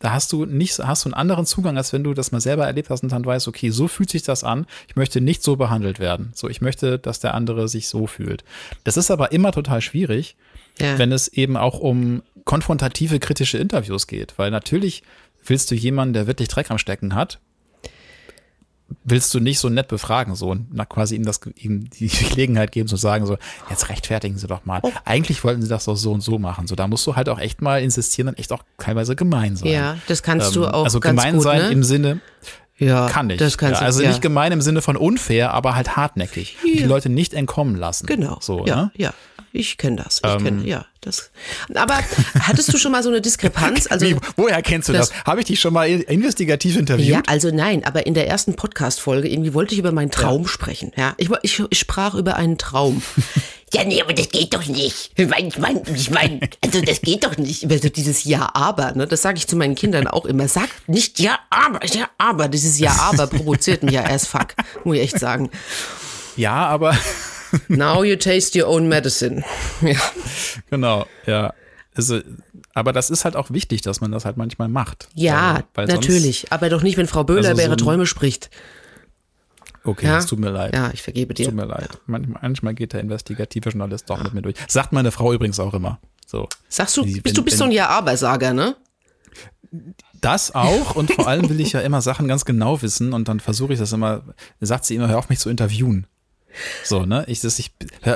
[0.00, 2.66] Da hast du nicht, hast du einen anderen Zugang, als wenn du das mal selber
[2.66, 4.66] erlebt hast und dann weißt, okay, so fühlt sich das an.
[4.88, 6.32] Ich möchte nicht so behandelt werden.
[6.34, 8.42] So, ich möchte, dass der andere sich so fühlt.
[8.82, 10.34] Das ist aber immer total schwierig,
[10.80, 10.98] Ja.
[10.98, 14.34] wenn es eben auch um konfrontative, kritische Interviews geht.
[14.38, 15.04] Weil natürlich
[15.44, 17.38] willst du jemanden, der wirklich Dreck am Stecken hat,
[19.04, 22.72] willst du nicht so nett befragen, so und na, quasi ihm das ihm die Gelegenheit
[22.72, 23.36] geben zu sagen, so,
[23.70, 24.80] jetzt rechtfertigen Sie doch mal.
[24.82, 24.92] Oh.
[25.04, 26.66] Eigentlich wollten Sie das doch so und so machen.
[26.66, 29.70] So, da musst du halt auch echt mal insistieren und echt auch teilweise gemein sein.
[29.70, 31.68] Ja, das kannst du Ähm, auch Also ganz gemein gut, sein ne?
[31.70, 32.20] im Sinne,
[32.78, 33.38] ja, kann ich.
[33.38, 34.08] Das kannst ja, du, also ja.
[34.08, 36.56] nicht gemein im Sinne von unfair, aber halt hartnäckig.
[36.64, 36.86] Die Ja.
[36.86, 38.06] Leute nicht entkommen lassen.
[38.06, 38.38] Genau.
[38.40, 38.90] So, ja, ne?
[38.96, 39.14] ja.
[39.54, 40.20] Ich kenne das.
[40.24, 40.44] Ich Ähm.
[40.44, 41.30] kenne, ja, das.
[41.74, 41.98] Aber
[42.40, 43.86] hattest du schon mal so eine Diskrepanz?
[43.90, 45.10] Also, Wie, woher kennst du das?
[45.10, 47.06] das- Habe ich dich schon mal in- investigativ interviewt?
[47.08, 50.92] ja, also nein, aber in der ersten Podcast-Folge irgendwie wollte ich über meinen Traum sprechen.
[50.96, 53.02] Ja, ich, ich, ich sprach über einen Traum.
[53.74, 55.12] Ja, nee, aber das geht doch nicht.
[55.16, 57.70] Ich meine, ich mein, ich mein, also das geht doch nicht.
[57.70, 60.46] Also dieses Ja, aber, ne, das sage ich zu meinen Kindern auch immer.
[60.46, 62.48] Sag nicht Ja, aber, Ja, aber.
[62.48, 64.48] Dieses Ja, aber provoziert mich ja erst fuck,
[64.84, 65.48] muss ich echt sagen.
[66.36, 66.94] Ja, aber
[67.68, 69.44] Now you taste your own medicine.
[69.82, 69.98] Ja,
[70.70, 71.52] genau, ja.
[71.94, 72.20] Also,
[72.74, 75.08] aber das ist halt auch wichtig, dass man das halt manchmal macht.
[75.14, 76.52] ja Weil- weil sonst- natürlich.
[76.52, 78.50] Aber doch nicht, wenn Frau Böhler Also über ihre Träume spricht.
[79.84, 80.18] Okay, Ja?
[80.18, 80.74] es tut mir leid.
[80.74, 81.46] Ja, ich vergebe dir.
[81.46, 81.98] Tut mir leid.
[82.06, 84.54] Manchmal, manchmal geht der investigative Journalist doch mit mir durch.
[84.68, 85.98] Sagt meine Frau übrigens auch immer.
[86.26, 86.48] So.
[86.68, 88.76] Sagst du, Die- bist du wenn- bist so ein Ja-Aber-Sager, ne?
[90.20, 93.40] Das auch und vor allem will ich ja immer Sachen ganz genau wissen und dann
[93.40, 94.22] versuche ich das immer,
[94.60, 96.06] sagt sie immer, hör auf mich zu interviewen.
[96.84, 97.24] So, ne?
[97.28, 97.72] Ich, das, ich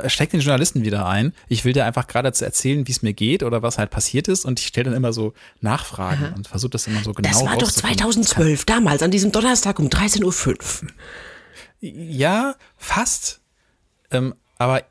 [0.07, 1.33] steck den Journalisten wieder ein.
[1.47, 4.45] Ich will dir einfach gerade erzählen, wie es mir geht oder was halt passiert ist
[4.45, 6.35] und ich stelle dann immer so Nachfragen Aha.
[6.35, 7.97] und versuche das immer so genau Das war doch rauszufinden.
[7.97, 10.89] 2012, damals, an diesem Donnerstag um 13.05 Uhr.
[11.79, 13.41] Ja, fast.
[14.11, 14.83] Ähm, aber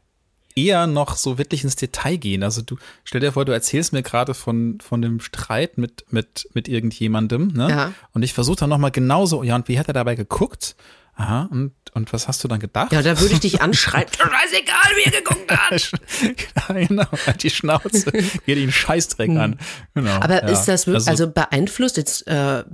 [0.57, 2.42] eher noch so wirklich ins Detail gehen.
[2.42, 6.49] Also du stell dir vor, du erzählst mir gerade von von dem Streit mit mit
[6.55, 7.68] mit irgendjemandem, ne?
[7.68, 7.92] Ja.
[8.12, 9.42] Und ich versuche dann noch mal genauso.
[9.42, 10.74] Ja, und wie hat er dabei geguckt?
[11.17, 11.49] Aha.
[11.51, 12.93] Und und was hast du dann gedacht?
[12.93, 14.05] Ja, da würde ich dich anschreien.
[14.19, 15.93] Scheißegal, wie er geguckt hat.
[16.69, 18.12] ja, genau, halt die Schnauze.
[18.45, 19.59] Geht ihn Scheißdreck an.
[19.95, 20.17] Genau.
[20.17, 20.23] Hm.
[20.23, 20.49] Aber ja.
[20.51, 22.64] ist das wirklich, also, beeinflusst jetzt äh,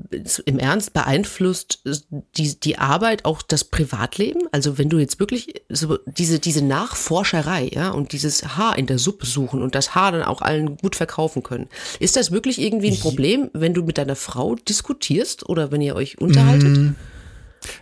[0.45, 1.85] im Ernst, beeinflusst
[2.37, 4.49] die, die Arbeit auch das Privatleben?
[4.51, 8.99] Also wenn du jetzt wirklich so diese, diese Nachforscherei, ja, und dieses Haar in der
[8.99, 11.69] Suppe suchen und das Haar dann auch allen gut verkaufen können,
[12.01, 15.95] ist das wirklich irgendwie ein Problem, wenn du mit deiner Frau diskutierst oder wenn ihr
[15.95, 16.77] euch unterhaltet?
[16.77, 16.97] Mm.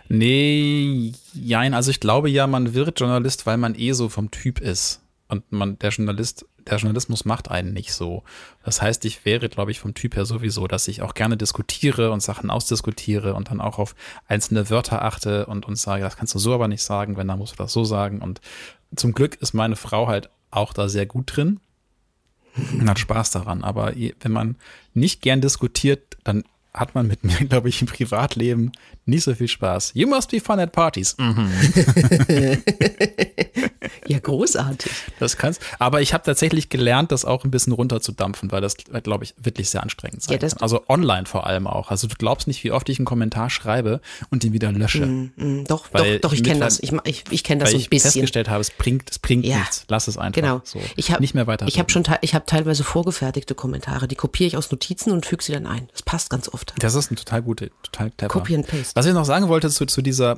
[0.09, 4.59] Nee, jein, also ich glaube ja, man wird Journalist, weil man eh so vom Typ
[4.59, 5.01] ist.
[5.27, 8.23] Und man, der Journalist, der Journalismus macht einen nicht so.
[8.65, 12.11] Das heißt, ich wäre, glaube ich, vom Typ her sowieso, dass ich auch gerne diskutiere
[12.11, 13.95] und Sachen ausdiskutiere und dann auch auf
[14.27, 17.39] einzelne Wörter achte und, und sage, das kannst du so aber nicht sagen, wenn, dann
[17.39, 18.19] musst du das so sagen.
[18.19, 18.41] Und
[18.93, 21.61] zum Glück ist meine Frau halt auch da sehr gut drin
[22.73, 23.63] und hat Spaß daran.
[23.63, 24.57] Aber wenn man
[24.93, 26.43] nicht gern diskutiert, dann
[26.73, 28.71] hat man mit mir, glaube ich, im Privatleben
[29.05, 29.91] nicht so viel Spaß.
[29.95, 31.15] You must be fun at parties.
[31.17, 31.51] Mhm.
[34.07, 34.91] ja, großartig.
[35.19, 35.61] Das kannst.
[35.79, 39.69] Aber ich habe tatsächlich gelernt, das auch ein bisschen runterzudampfen, weil das, glaube ich, wirklich
[39.69, 40.57] sehr anstrengend sein Ja, kann.
[40.61, 41.91] Also online vor allem auch.
[41.91, 45.05] Also du glaubst nicht, wie oft ich einen Kommentar schreibe und den wieder lösche.
[45.05, 46.79] Mm, Doch, Weil doch, doch, ich kenne das.
[46.79, 48.11] Ich, ich, ich kenne das weil so ein ich bisschen.
[48.11, 49.57] festgestellt habe, es bringt, es bringt Ja.
[49.59, 49.85] nichts.
[49.87, 50.41] Lass es einfach.
[50.41, 50.61] Genau.
[50.63, 50.79] So.
[50.95, 51.67] Ich habe nicht mehr weiter.
[51.67, 55.43] Ich habe schon, ich habe teilweise vorgefertigte Kommentare, die kopiere ich aus Notizen und füge
[55.43, 55.87] sie dann ein.
[55.91, 56.73] Das passt ganz oft.
[56.79, 58.31] Das ist ein total gute, total clever.
[58.33, 58.95] Copy and paste.
[58.95, 60.37] Was ich noch sagen wollte zu, zu dieser,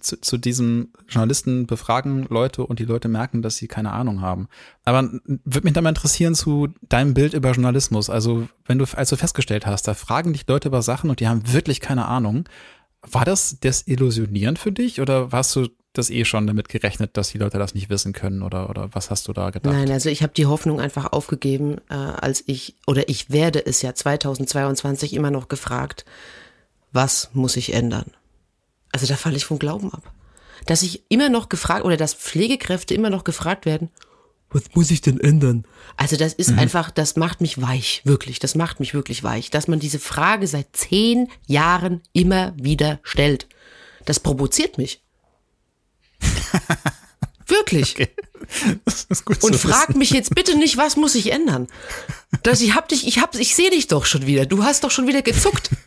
[0.00, 4.48] zu, zu diesem Journalisten befragen Leute und die Leute merken, dass sie keine Ahnung haben.
[4.84, 8.10] Aber würde mich dann mal interessieren zu deinem Bild über Journalismus.
[8.10, 11.28] Also, wenn du, als du festgestellt hast, da fragen dich Leute über Sachen und die
[11.28, 12.44] haben wirklich keine Ahnung.
[13.02, 17.38] War das desillusionierend für dich oder warst du das eh schon damit gerechnet, dass die
[17.38, 19.74] Leute das nicht wissen können oder, oder was hast du da gedacht?
[19.74, 23.82] Nein, also ich habe die Hoffnung einfach aufgegeben, äh, als ich, oder ich werde es
[23.82, 26.04] ja 2022 immer noch gefragt,
[26.92, 28.12] was muss ich ändern?
[28.92, 30.12] Also da falle ich vom Glauben ab.
[30.66, 33.90] Dass ich immer noch gefragt, oder dass Pflegekräfte immer noch gefragt werden,
[34.50, 35.66] was muss ich denn ändern?
[35.96, 39.68] Also das ist einfach, das macht mich weich, wirklich, das macht mich wirklich weich, dass
[39.68, 43.46] man diese Frage seit zehn Jahren immer wieder stellt.
[44.06, 45.02] Das provoziert mich.
[47.46, 47.96] Wirklich.
[49.24, 49.98] Gut Und frag wissen.
[49.98, 51.66] mich jetzt bitte nicht, was muss ich ändern?
[52.42, 54.46] Das, ich hab dich, ich hab, ich sehe dich doch schon wieder.
[54.46, 55.70] Du hast doch schon wieder gezuckt.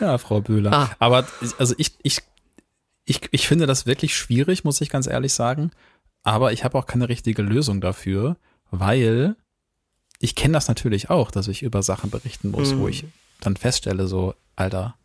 [0.00, 0.72] Ja, Frau Böhler.
[0.72, 0.90] Ah.
[0.98, 1.26] Aber
[1.58, 2.18] also ich, ich,
[3.04, 5.70] ich, ich finde das wirklich schwierig, muss ich ganz ehrlich sagen.
[6.22, 8.36] Aber ich habe auch keine richtige Lösung dafür,
[8.70, 9.36] weil
[10.20, 12.80] ich kenne das natürlich auch, dass ich über Sachen berichten muss, Mhm.
[12.80, 13.04] wo ich
[13.40, 14.96] dann feststelle, so, Alter,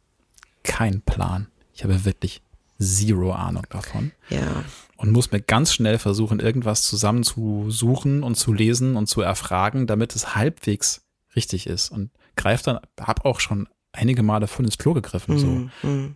[0.63, 1.47] kein Plan.
[1.73, 2.41] Ich habe wirklich
[2.79, 4.63] zero Ahnung davon Ja.
[4.97, 10.15] und muss mir ganz schnell versuchen, irgendwas zusammenzusuchen und zu lesen und zu erfragen, damit
[10.15, 11.01] es halbwegs
[11.35, 11.89] richtig ist.
[11.91, 15.37] Und greift dann, hab auch schon einige Male voll ins Klo gegriffen.
[15.37, 15.87] So.
[15.87, 16.15] Mhm.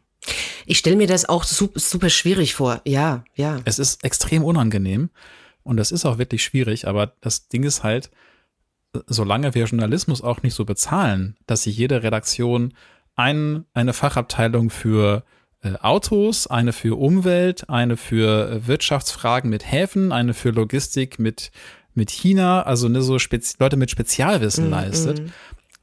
[0.65, 2.81] Ich stelle mir das auch super, super schwierig vor.
[2.85, 3.61] Ja, ja.
[3.63, 5.09] Es ist extrem unangenehm
[5.63, 8.11] und das ist auch wirklich schwierig, aber das Ding ist halt,
[9.05, 12.73] solange wir Journalismus auch nicht so bezahlen, dass sich jede Redaktion
[13.15, 15.23] ein, eine Fachabteilung für
[15.61, 21.51] äh, Autos, eine für Umwelt, eine für äh, Wirtschaftsfragen mit Häfen, eine für Logistik mit,
[21.93, 25.21] mit China, also ne, so Spezi Leute mit Spezialwissen leistet.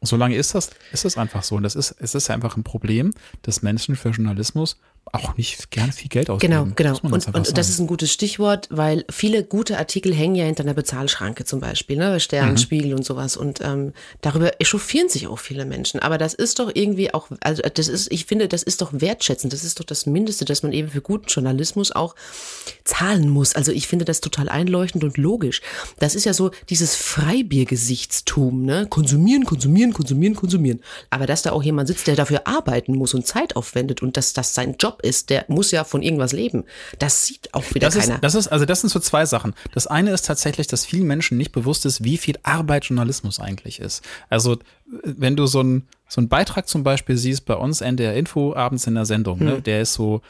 [0.07, 1.57] Solange ist das, ist das einfach so.
[1.57, 4.79] Und das ist, es ist einfach ein Problem, dass Menschen für Journalismus
[5.13, 6.53] auch nicht gern viel Geld ausgeben.
[6.53, 6.99] Genau, genau.
[7.03, 10.75] Und, und das ist ein gutes Stichwort, weil viele gute Artikel hängen ja hinter einer
[10.75, 12.19] Bezahlschranke zum Beispiel, ne?
[12.21, 12.59] Stern, Mhm.
[12.59, 13.37] Spiegel und sowas.
[13.37, 13.93] Und ähm,
[14.23, 16.01] darüber echauffieren sich auch viele Menschen.
[16.01, 19.53] Aber das ist doch irgendwie auch, also das ist, ich finde, das ist doch wertschätzend.
[19.53, 22.15] Das ist doch das Mindeste, dass man eben für guten Journalismus auch
[22.85, 23.55] zahlen muss.
[23.55, 25.63] Also ich finde das total einleuchtend und logisch.
[25.99, 28.87] Das ist ja so dieses Freibiergesichtstum, ne?
[28.89, 30.81] Konsumieren, konsumieren, konsumieren, konsumieren.
[31.11, 34.33] Aber dass da auch jemand sitzt, der dafür arbeiten muss und Zeit aufwendet und dass
[34.33, 36.65] das sein Job ist, der muss ja von irgendwas leben.
[36.99, 38.19] Das sieht auch wieder Das ist, keiner.
[38.19, 39.55] das ist, also das sind so zwei Sachen.
[39.73, 43.81] Das eine ist tatsächlich, dass vielen Menschen nicht bewusst ist, wie viel Arbeit Journalismus eigentlich
[43.81, 44.03] ist.
[44.31, 44.59] Also,
[45.05, 48.87] wenn du so einen so einen Beitrag zum Beispiel siehst bei uns NDR Info abends
[48.87, 50.21] in der Sendung, ne, der ist so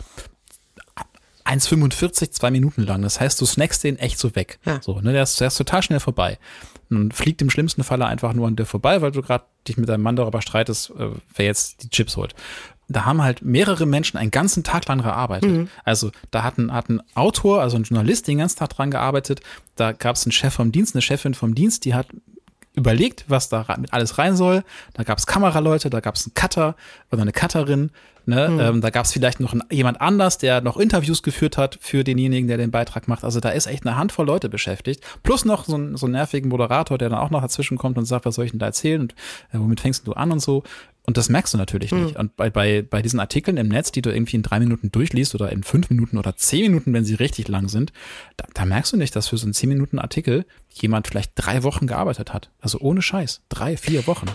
[1.44, 3.02] 1,45, zwei Minuten lang.
[3.02, 4.58] Das heißt, du snackst den echt so weg.
[4.64, 4.80] Ja.
[4.82, 6.38] So, ne, der ist, der ist total schnell vorbei.
[6.90, 9.88] und fliegt im schlimmsten Falle einfach nur an dir vorbei, weil du gerade dich mit
[9.88, 12.34] deinem Mann darüber streitest, äh, wer jetzt die Chips holt.
[12.88, 15.50] Da haben halt mehrere Menschen einen ganzen Tag lang gearbeitet.
[15.84, 19.40] Also da hat ein, hat ein Autor, also ein Journalist, den ganzen Tag dran gearbeitet.
[19.76, 22.08] Da gab es einen Chef vom Dienst, eine Chefin vom Dienst, die hat
[22.76, 24.64] überlegt, was da mit alles rein soll.
[24.94, 26.74] Da gab es Kameraleute, da gab es einen Cutter
[27.10, 27.90] oder eine Cutterin.
[28.26, 28.58] Ne?
[28.58, 32.04] Ähm, da gab es vielleicht noch einen, jemand anders, der noch Interviews geführt hat für
[32.04, 33.22] denjenigen, der den Beitrag macht.
[33.22, 35.04] Also da ist echt eine Handvoll Leute beschäftigt.
[35.22, 38.06] Plus noch so, ein, so einen nervigen Moderator, der dann auch noch dazwischen kommt und
[38.06, 39.12] sagt, was soll ich denn da erzählen und
[39.52, 40.62] äh, womit fängst du an und so.
[41.06, 42.16] Und das merkst du natürlich nicht.
[42.16, 45.34] Und bei, bei, bei diesen Artikeln im Netz, die du irgendwie in drei Minuten durchliest
[45.34, 47.92] oder in fünf Minuten oder zehn Minuten, wenn sie richtig lang sind,
[48.38, 51.62] da, da merkst du nicht, dass für so einen zehn Minuten Artikel jemand vielleicht drei
[51.62, 52.48] Wochen gearbeitet hat.
[52.58, 53.42] Also ohne Scheiß.
[53.50, 54.28] Drei, vier Wochen.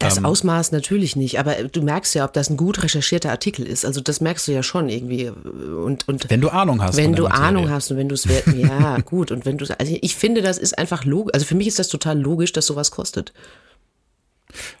[0.00, 3.66] Das Ähm, Ausmaß natürlich nicht, aber du merkst ja, ob das ein gut recherchierter Artikel
[3.66, 3.84] ist.
[3.84, 5.28] Also das merkst du ja schon irgendwie.
[5.28, 6.96] Und, und Wenn du Ahnung hast.
[6.96, 7.44] wenn du Materie.
[7.44, 8.24] Ahnung hast und wenn du es
[8.56, 11.34] ja gut und wenn du also ich finde, das ist einfach logisch.
[11.34, 13.32] Also für mich ist das total logisch, dass sowas kostet.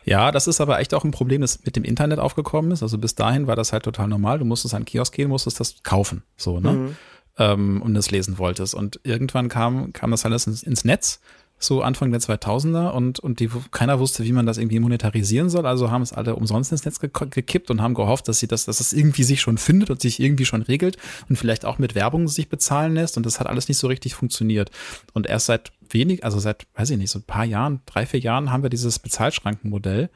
[0.04, 2.82] Ja, das ist aber echt auch ein Problem, das mit dem Internet aufgekommen ist.
[2.82, 4.38] Also bis dahin war das halt total normal.
[4.38, 6.94] Du musstest an den Kiosk gehen, musstest das kaufen, so, ne?
[7.38, 8.74] Ähm, und das lesen wolltest.
[8.74, 11.20] Und irgendwann kam, kam das alles ins, ins Netz,
[11.62, 15.66] so Anfang der 2000er und, und die, keiner wusste, wie man das irgendwie monetarisieren soll.
[15.66, 18.80] Also haben es alle umsonst ins Netz gekippt und haben gehofft, dass sie das, dass
[18.80, 20.96] es irgendwie sich schon findet und sich irgendwie schon regelt
[21.28, 23.18] und vielleicht auch mit Werbung sich bezahlen lässt.
[23.18, 24.70] Und das hat alles nicht so richtig funktioniert.
[25.12, 28.20] Und erst seit wenig, also seit, weiß ich nicht, so ein paar Jahren, drei, vier
[28.20, 30.10] Jahren haben wir dieses Bezahlschrankenmodell.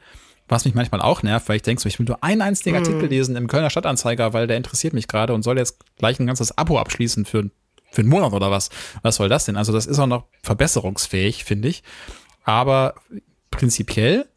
[0.47, 3.07] Was mich manchmal auch nervt, weil ich denke so, ich will nur einen einzigen Artikel
[3.07, 6.55] lesen im Kölner Stadtanzeiger, weil der interessiert mich gerade und soll jetzt gleich ein ganzes
[6.55, 7.49] Abo abschließen für,
[7.91, 8.69] für einen Monat oder was.
[9.01, 9.57] Was soll das denn?
[9.57, 11.81] Also das ist auch noch verbesserungsfähig, finde ich.
[12.43, 12.93] Aber
[13.49, 14.27] prinzipiell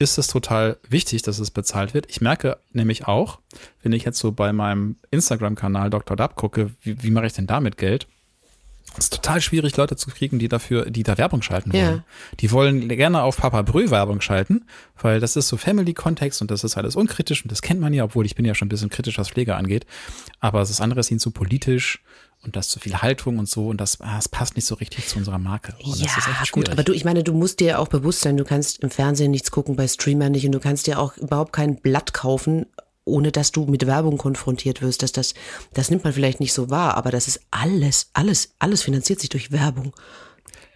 [0.00, 2.06] ist es total wichtig, dass es bezahlt wird.
[2.08, 3.38] Ich merke nämlich auch,
[3.82, 6.16] wenn ich jetzt so bei meinem Instagram-Kanal Dr.
[6.16, 8.08] Dab gucke, wie, wie mache ich denn damit Geld?
[8.98, 11.82] Es ist total schwierig, Leute zu kriegen, die dafür, die da Werbung schalten wollen.
[11.82, 12.04] Ja.
[12.40, 14.66] Die wollen gerne auf Papa Brö Werbung schalten,
[15.00, 18.04] weil das ist so Family-Kontext und das ist alles unkritisch und das kennt man ja,
[18.04, 19.86] obwohl ich bin ja schon ein bisschen kritisch, was Pflege angeht.
[20.40, 22.02] Aber das andere ist ihnen zu politisch
[22.42, 25.06] und das zu viel Haltung und so und das, ah, das passt nicht so richtig
[25.06, 25.74] zu unserer Marke.
[25.82, 26.08] Und ja,
[26.52, 29.30] gut, aber du, ich meine, du musst dir auch bewusst sein, du kannst im Fernsehen
[29.30, 32.66] nichts gucken, bei Streamern nicht und du kannst dir auch überhaupt kein Blatt kaufen,
[33.04, 35.02] ohne dass du mit Werbung konfrontiert wirst.
[35.02, 35.34] Dass das,
[35.74, 39.30] das nimmt man vielleicht nicht so wahr, aber das ist alles, alles, alles finanziert sich
[39.30, 39.92] durch Werbung.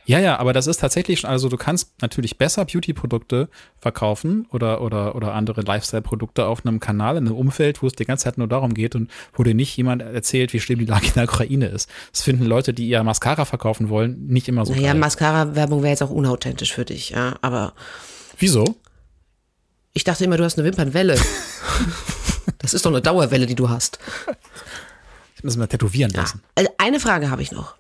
[0.06, 3.48] Ja, ja, aber das ist tatsächlich schon, also du kannst natürlich besser Beauty-Produkte
[3.78, 8.04] verkaufen oder, oder, oder andere Lifestyle-Produkte auf einem Kanal, in einem Umfeld, wo es die
[8.04, 11.06] ganze Zeit nur darum geht und wo dir nicht jemand erzählt, wie schlimm die Lage
[11.06, 11.88] in der Ukraine ist.
[12.12, 14.92] Das finden Leute, die ihr Mascara verkaufen wollen, nicht immer so Naja.
[14.92, 17.72] Mascara-Werbung wäre jetzt auch unauthentisch für dich, ja, aber
[18.38, 18.76] Wieso?
[19.94, 21.18] Ich dachte immer, du hast eine Wimpernwelle.
[22.58, 23.98] das ist doch eine Dauerwelle, die du hast.
[25.36, 26.42] Ich muss mal tätowieren lassen.
[26.54, 27.74] Also eine Frage habe ich noch.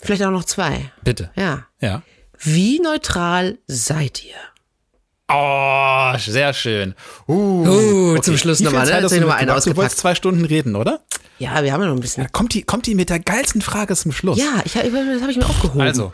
[0.00, 0.92] Vielleicht auch noch zwei.
[1.02, 1.30] Bitte.
[1.36, 1.66] Ja.
[1.80, 2.02] Ja.
[2.38, 4.34] Wie neutral seid ihr?
[5.28, 6.94] Oh, sehr schön.
[7.26, 8.86] Uh, Oh, zum Schluss nochmal, ne?
[8.86, 9.66] Zeit hast Erzähl du noch mal einen mitgebracht?
[9.66, 9.98] Du wolltest ausgepackt.
[9.98, 11.00] zwei Stunden reden, oder?
[11.38, 12.24] Ja, wir haben ja noch ein bisschen.
[12.24, 14.38] Ja, kommt die, kommt die mit der geilsten Frage zum Schluss?
[14.38, 15.80] Ja, ich, das habe ich mir aufgehoben.
[15.80, 16.12] Also,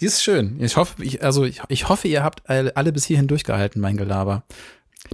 [0.00, 0.60] die ist schön.
[0.60, 4.44] Ich hoffe, ich, also ich, ich hoffe, ihr habt alle, bis hierhin durchgehalten, mein Gelaber.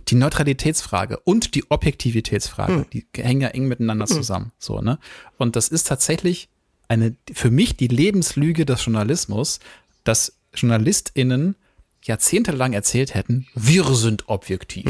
[0.08, 4.52] Die Neutralitätsfrage und die Objektivitätsfrage, die hängen ja eng miteinander zusammen.
[4.58, 4.98] So, ne?
[5.38, 6.48] Und das ist tatsächlich
[6.88, 9.60] eine, für mich die Lebenslüge des Journalismus,
[10.04, 11.56] dass JournalistInnen
[12.02, 14.86] jahrzehntelang erzählt hätten, wir sind objektiv.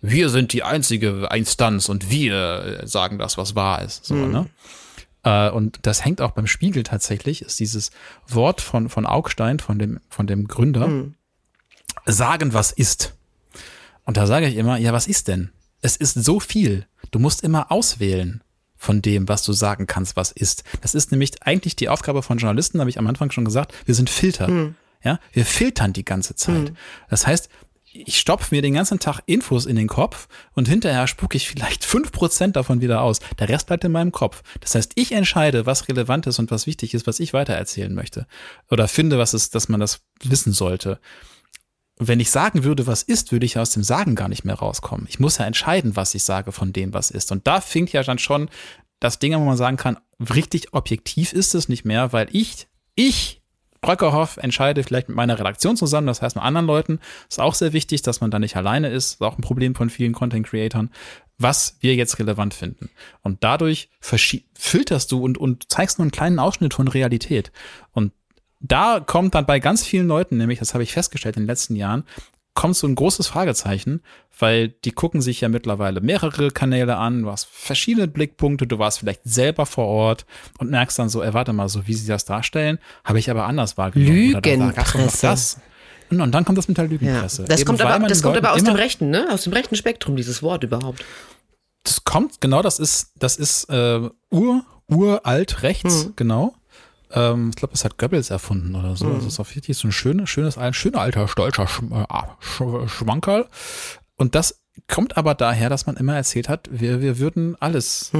[0.00, 4.06] Wir sind die einzige Instanz und wir äh, sagen das, was wahr ist.
[4.06, 4.48] So, ne?
[5.24, 7.90] Äh, und das hängt auch beim Spiegel tatsächlich, ist dieses
[8.28, 10.88] Wort von, von Augstein, von dem, von dem Gründer,
[12.06, 13.14] sagen, was ist.
[14.04, 15.50] Und da sage ich immer, ja, was ist denn?
[15.80, 16.86] Es ist so viel.
[17.10, 18.42] Du musst immer auswählen
[18.76, 20.64] von dem, was du sagen kannst, was ist.
[20.82, 23.72] Das ist nämlich eigentlich die Aufgabe von Journalisten, habe ich am Anfang schon gesagt.
[23.86, 24.48] Wir sind Filter.
[25.02, 26.68] Ja, wir filtern die ganze Zeit.
[27.10, 27.48] Das heißt,
[27.94, 31.84] ich stopfe mir den ganzen Tag Infos in den Kopf und hinterher spucke ich vielleicht
[31.84, 33.20] fünf Prozent davon wieder aus.
[33.38, 34.42] Der Rest bleibt in meinem Kopf.
[34.60, 38.26] Das heißt, ich entscheide, was relevant ist und was wichtig ist, was ich weitererzählen möchte.
[38.70, 40.98] Oder finde, was ist, dass man das wissen sollte.
[41.96, 45.06] Wenn ich sagen würde, was ist, würde ich aus dem Sagen gar nicht mehr rauskommen.
[45.08, 47.30] Ich muss ja entscheiden, was ich sage von dem, was ist.
[47.30, 48.50] Und da fängt ja dann schon
[48.98, 52.66] das Ding, wo man sagen kann, richtig objektiv ist es nicht mehr, weil ich,
[52.96, 53.42] ich,
[53.84, 57.00] Bröckerhoff, entscheide vielleicht mit meiner Redaktion zusammen, das heißt mit anderen Leuten.
[57.28, 59.14] Ist auch sehr wichtig, dass man da nicht alleine ist.
[59.14, 60.90] Ist auch ein Problem von vielen Content-Creatern,
[61.38, 62.90] was wir jetzt relevant finden.
[63.22, 67.52] Und dadurch filterst du und, und zeigst nur einen kleinen Ausschnitt von Realität.
[67.92, 68.12] Und
[68.60, 71.76] da kommt dann bei ganz vielen Leuten, nämlich, das habe ich festgestellt in den letzten
[71.76, 72.04] Jahren,
[72.54, 74.02] kommt so ein großes Fragezeichen,
[74.38, 79.00] weil die gucken sich ja mittlerweile mehrere Kanäle an, du hast verschiedene Blickpunkte, du warst
[79.00, 80.24] vielleicht selber vor Ort
[80.58, 83.46] und merkst dann so, ey, warte mal, so wie sie das darstellen, habe ich aber
[83.46, 84.14] anders wahrgenommen.
[84.14, 85.26] Lügenpresse.
[85.26, 85.60] das.
[86.10, 86.90] Und, dann kommt das mit der Ja.
[86.90, 87.44] Lügenpresse.
[87.44, 89.26] Das Eben kommt aber, das kommt aber aus dem rechten, ne?
[89.32, 91.04] Aus dem rechten Spektrum, dieses Wort überhaupt.
[91.82, 96.54] Das kommt, genau, das ist, das ist äh, ur, uralt rechts, genau.
[97.14, 99.12] Ähm, ich glaube, das hat Goebbels erfunden oder so.
[99.12, 102.04] Das ist auf jeden Fall so ein schönes, schönes, ein schöner alter, stolzer Sch äh,
[102.40, 103.46] Sch Schwankerl.
[104.16, 108.10] Und das kommt aber daher, dass man immer erzählt hat, wir, wir würden alles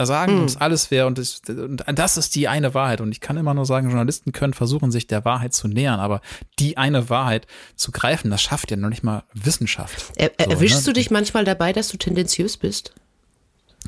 [0.00, 3.00] sagen, uns alles wäre und das, und das ist die eine Wahrheit.
[3.00, 6.20] Und ich kann immer nur sagen, Journalisten können versuchen, sich der Wahrheit zu nähern, aber
[6.58, 10.12] die eine Wahrheit zu greifen, das schafft ja noch nicht mal Wissenschaft.
[10.16, 10.92] Er, So, erwischst ne?
[10.92, 12.94] du dich manchmal dabei, dass du tendenziös bist?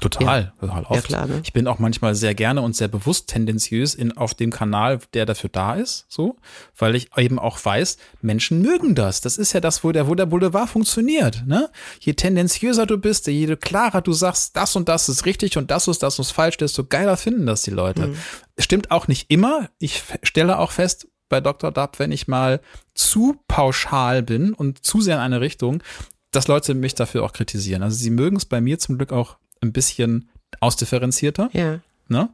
[0.01, 1.05] Total, total oft.
[1.05, 1.41] klar, ne?
[1.43, 5.25] Ich bin auch manchmal sehr gerne und sehr bewusst tendenziös in, auf dem Kanal, der
[5.25, 6.37] dafür da ist, so,
[6.77, 9.23] weil ich eben auch weiß, Menschen mögen das.
[9.23, 11.71] Das ist ja das, wo der, wo der Boulevard funktioniert, ne?
[12.01, 15.89] Je tendenziöser du bist, je klarer du sagst, das und das ist richtig und das
[15.89, 18.15] ist, das ist falsch, desto geiler finden das die Leute.
[18.59, 19.71] Stimmt auch nicht immer.
[19.79, 21.73] Ich stelle auch fest, bei Dr.
[21.73, 22.61] Dab, wenn ich mal
[22.95, 25.83] zu pauschal bin und zu sehr in eine Richtung,
[26.31, 27.83] dass Leute mich dafür auch kritisieren.
[27.83, 30.29] Also sie mögen es bei mir zum Glück auch ein bisschen
[30.61, 31.81] ausdifferenzierter, Ja.
[32.09, 32.29] ne?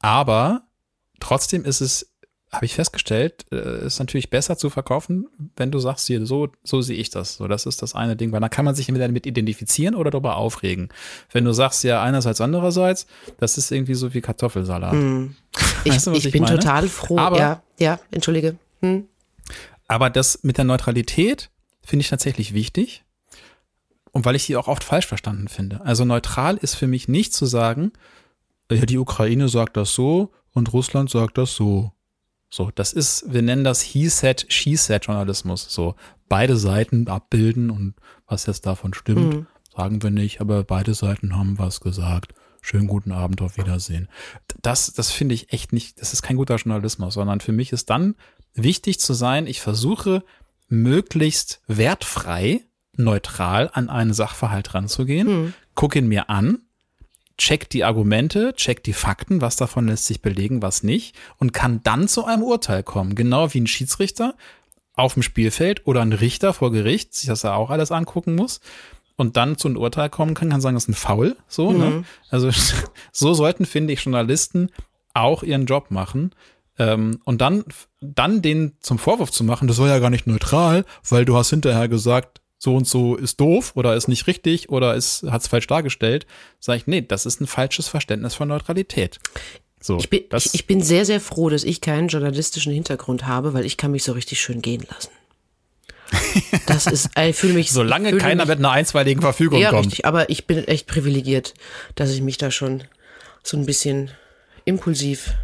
[0.00, 0.62] Aber
[1.20, 2.12] trotzdem ist es,
[2.52, 6.80] habe ich festgestellt, äh, ist natürlich besser zu verkaufen, wenn du sagst, hier, so, so
[6.80, 7.36] sehe ich das.
[7.36, 10.10] So, das ist das eine Ding, weil dann kann man sich entweder damit identifizieren oder
[10.10, 10.90] darüber aufregen.
[11.32, 13.06] Wenn du sagst, ja, einerseits, andererseits,
[13.38, 14.94] das ist irgendwie so wie Kartoffelsalat.
[15.84, 16.58] Ich, Weißt du, ich ich bin meine?
[16.58, 17.16] total froh.
[17.18, 18.56] Aber- ja, ja, entschuldige.
[18.80, 19.06] Hm.
[19.88, 21.48] Aber das mit der Neutralität
[21.84, 23.04] finde ich tatsächlich wichtig.
[24.16, 25.82] Und weil ich sie auch oft falsch verstanden finde.
[25.82, 27.92] Also neutral ist für mich nicht zu sagen,
[28.70, 31.92] ja, die Ukraine sagt das so und Russland sagt das so.
[32.48, 35.66] So, das ist, wir nennen das He said, She said Journalismus.
[35.68, 35.96] So,
[36.30, 37.92] beide Seiten abbilden und
[38.26, 39.44] was jetzt davon stimmt,
[39.76, 42.32] sagen wir nicht, aber beide Seiten haben was gesagt.
[42.62, 44.08] Schönen guten Abend, auf Wiedersehen.
[44.62, 47.90] Das, das finde ich echt nicht, das ist kein guter Journalismus, sondern für mich ist
[47.90, 48.14] dann
[48.54, 50.24] wichtig zu sein, ich versuche
[50.68, 52.65] möglichst wertfrei,
[52.98, 56.60] neutral an einen Sachverhalt ranzugehen, gucke ihn mir an,
[57.38, 61.82] check die Argumente, check die Fakten, was davon lässt sich belegen, was nicht und kann
[61.82, 63.14] dann zu einem Urteil kommen.
[63.14, 64.34] Genau wie ein Schiedsrichter
[64.94, 68.60] auf dem Spielfeld oder ein Richter vor Gericht, sich das ja auch alles angucken muss
[69.16, 72.04] und dann zu einem Urteil kommen kann, kann sagen, das ist ein Foul, so, ne?
[72.30, 72.50] Also
[73.12, 74.70] so sollten, finde ich, Journalisten
[75.14, 76.34] auch ihren Job machen.
[76.78, 77.64] Ähm, und dann,
[78.00, 81.50] dann den zum Vorwurf zu machen, das war ja gar nicht neutral, weil du hast
[81.50, 85.46] hinterher gesagt, so und so ist doof oder ist nicht richtig oder ist hat es
[85.46, 86.26] falsch dargestellt,
[86.58, 89.20] sage ich, nee, das ist ein falsches Verständnis von Neutralität.
[89.80, 93.54] So, Ich bin, ich, ich bin sehr, sehr froh, dass ich keinen journalistischen Hintergrund habe,
[93.54, 95.10] weil ich kann mich so richtig schön gehen lassen.
[96.66, 97.70] Das ist, ich fühle mich.
[97.70, 99.86] solange fühle keiner mich, mit einer einstweiligen Verfügung Ja, kommt.
[99.86, 101.54] richtig, aber ich bin echt privilegiert,
[101.94, 102.82] dass ich mich da schon
[103.44, 104.10] so ein bisschen
[104.64, 105.34] impulsiv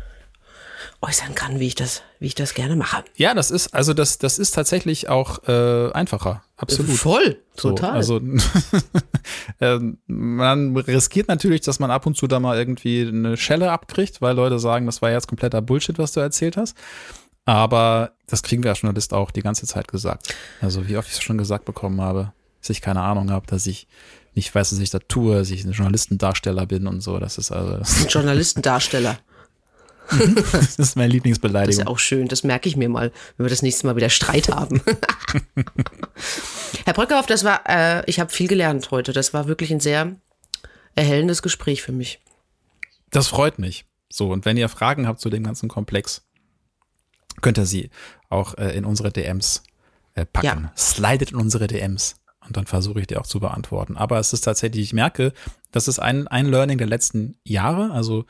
[1.01, 3.05] äußern kann, wie ich das, wie ich das gerne mache.
[3.17, 6.43] Ja, das ist, also das, das ist tatsächlich auch äh, einfacher.
[6.57, 6.97] Absolut.
[6.97, 7.93] Voll, So, total.
[7.93, 8.21] also
[9.61, 14.21] ähm, man riskiert natürlich, dass man ab und zu da mal irgendwie eine Schelle abkriegt,
[14.21, 16.77] weil Leute sagen, das war jetzt kompletter Bullshit, was du erzählt hast.
[17.45, 20.35] Aber das kriegen wir als Journalist auch die ganze Zeit gesagt.
[20.61, 23.67] Also wie oft ich es schon gesagt bekommen habe, dass ich keine Ahnung habe, dass
[23.67, 23.89] ich
[24.35, 27.19] nicht weiß, was ich da tue, dass ich ein Journalistendarsteller bin und so.
[27.19, 28.09] Das ist also das Ein
[30.19, 30.79] Journalistendarsteller.
[30.79, 31.87] ist meine Das ist ja Lieblingsbeleidigung.
[31.87, 32.29] auch schön.
[32.29, 34.81] Das merke ich mir mal, wenn wir das nächste Mal wieder Streit haben.
[36.85, 39.13] Herr Bröckhoff, das war, äh, ich habe viel gelernt heute.
[39.13, 40.17] Das war wirklich ein sehr
[40.95, 42.21] erhellendes Gespräch für mich.
[43.11, 43.85] Das freut mich.
[44.11, 46.23] So, und wenn ihr Fragen habt zu dem ganzen Komplex,
[47.41, 47.91] könnt ihr sie
[48.29, 49.63] auch äh, in unsere DMs
[50.15, 50.65] äh, packen.
[50.65, 50.73] Ja.
[50.77, 52.17] Slidet in unsere DMs.
[52.47, 53.97] Und dann versuche ich die auch zu beantworten.
[53.97, 55.33] Aber es ist tatsächlich, ich merke,
[55.71, 58.25] das ist ein, ein Learning der letzten Jahre, also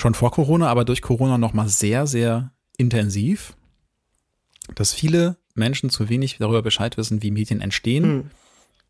[0.00, 3.54] schon vor Corona, aber durch Corona nochmal sehr, sehr intensiv,
[4.74, 8.30] dass viele Menschen zu wenig darüber Bescheid wissen, wie Medien entstehen,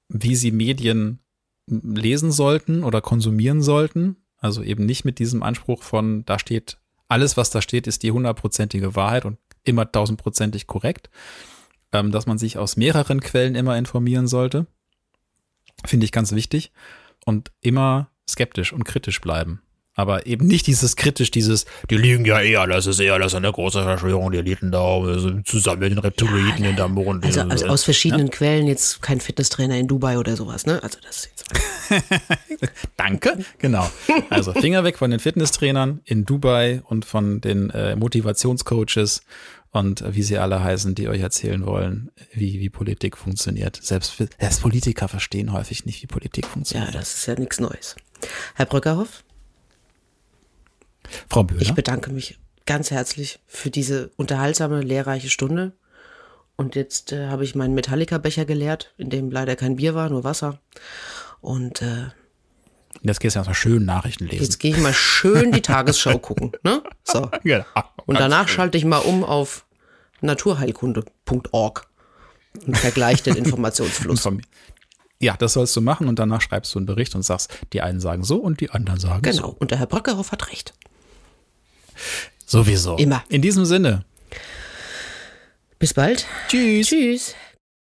[0.09, 1.19] wie sie Medien
[1.67, 4.17] lesen sollten oder konsumieren sollten.
[4.39, 8.13] Also eben nicht mit diesem Anspruch von, da steht, alles, was da steht, ist die
[8.13, 11.11] hundertprozentige Wahrheit und immer tausendprozentig korrekt.
[11.93, 14.69] Ähm, dass man sich aus mehreren Quellen immer informieren sollte.
[15.85, 16.73] Finde ich ganz wichtig.
[17.25, 19.61] Und immer skeptisch und kritisch bleiben.
[19.97, 23.51] Aber eben nicht dieses kritisch, dieses, die liegen ja eh alles, ist eh alles eine
[23.51, 25.01] große Verschwörung, die Eliten da
[25.45, 27.25] zusammen mit den Reptiloiden in der Mond.
[27.25, 30.81] Also, also aus verschiedenen Quellen, jetzt kein Fitnesstrainer in Dubai oder sowas, ne?
[30.83, 32.71] Also das ist jetzt.
[32.97, 33.91] Danke, genau.
[34.31, 39.23] Also Finger weg von den Fitnesstrainern in Dubai und von den äh, Motivationscoaches
[39.73, 43.79] und wie sie alle heißen, die euch erzählen wollen, wie, wie Politik funktioniert.
[43.83, 46.95] Selbst, selbst Politiker verstehen häufig nicht, wie Politik Ja, funktioniert.
[46.95, 47.97] das ist ja nichts Neues.
[48.55, 49.25] Herr Bröckerhoff,
[51.29, 51.61] Frau Böhler?
[51.63, 55.73] ich bedanke mich ganz herzlich für diese unterhaltsame, lehrreiche Stunde.
[56.57, 60.25] Und jetzt äh, habe ich meinen Metallica-Becher geleert, in dem leider kein Bier war, nur
[60.25, 60.61] Wasser.
[61.41, 62.09] Und äh,
[63.03, 64.43] Jetzt gehst du erstmal schön Nachrichten lesen.
[64.43, 66.53] jetzt gehe ich mal schön die Tagesschau gucken.
[66.63, 66.83] Ne?
[67.05, 67.31] So.
[67.45, 67.65] Genau.
[68.05, 69.65] Und danach schalte ich mal um auf
[70.21, 71.87] naturheilkunde.org
[72.67, 74.29] und vergleiche den Informationsfluss.
[75.21, 78.01] Ja, das sollst du machen und danach schreibst du einen Bericht und sagst, die einen
[78.01, 79.37] sagen so und die anderen sagen Genau.
[79.37, 79.57] so.
[79.59, 80.75] Und der Herr Bröckerhoff hat recht.
[82.47, 82.97] Sowieso.
[82.97, 83.25] Immer.
[83.29, 84.05] In diesem Sinne.
[85.79, 86.27] Bis bald.
[86.49, 86.89] Tschüss.
[86.89, 87.35] Tschüss.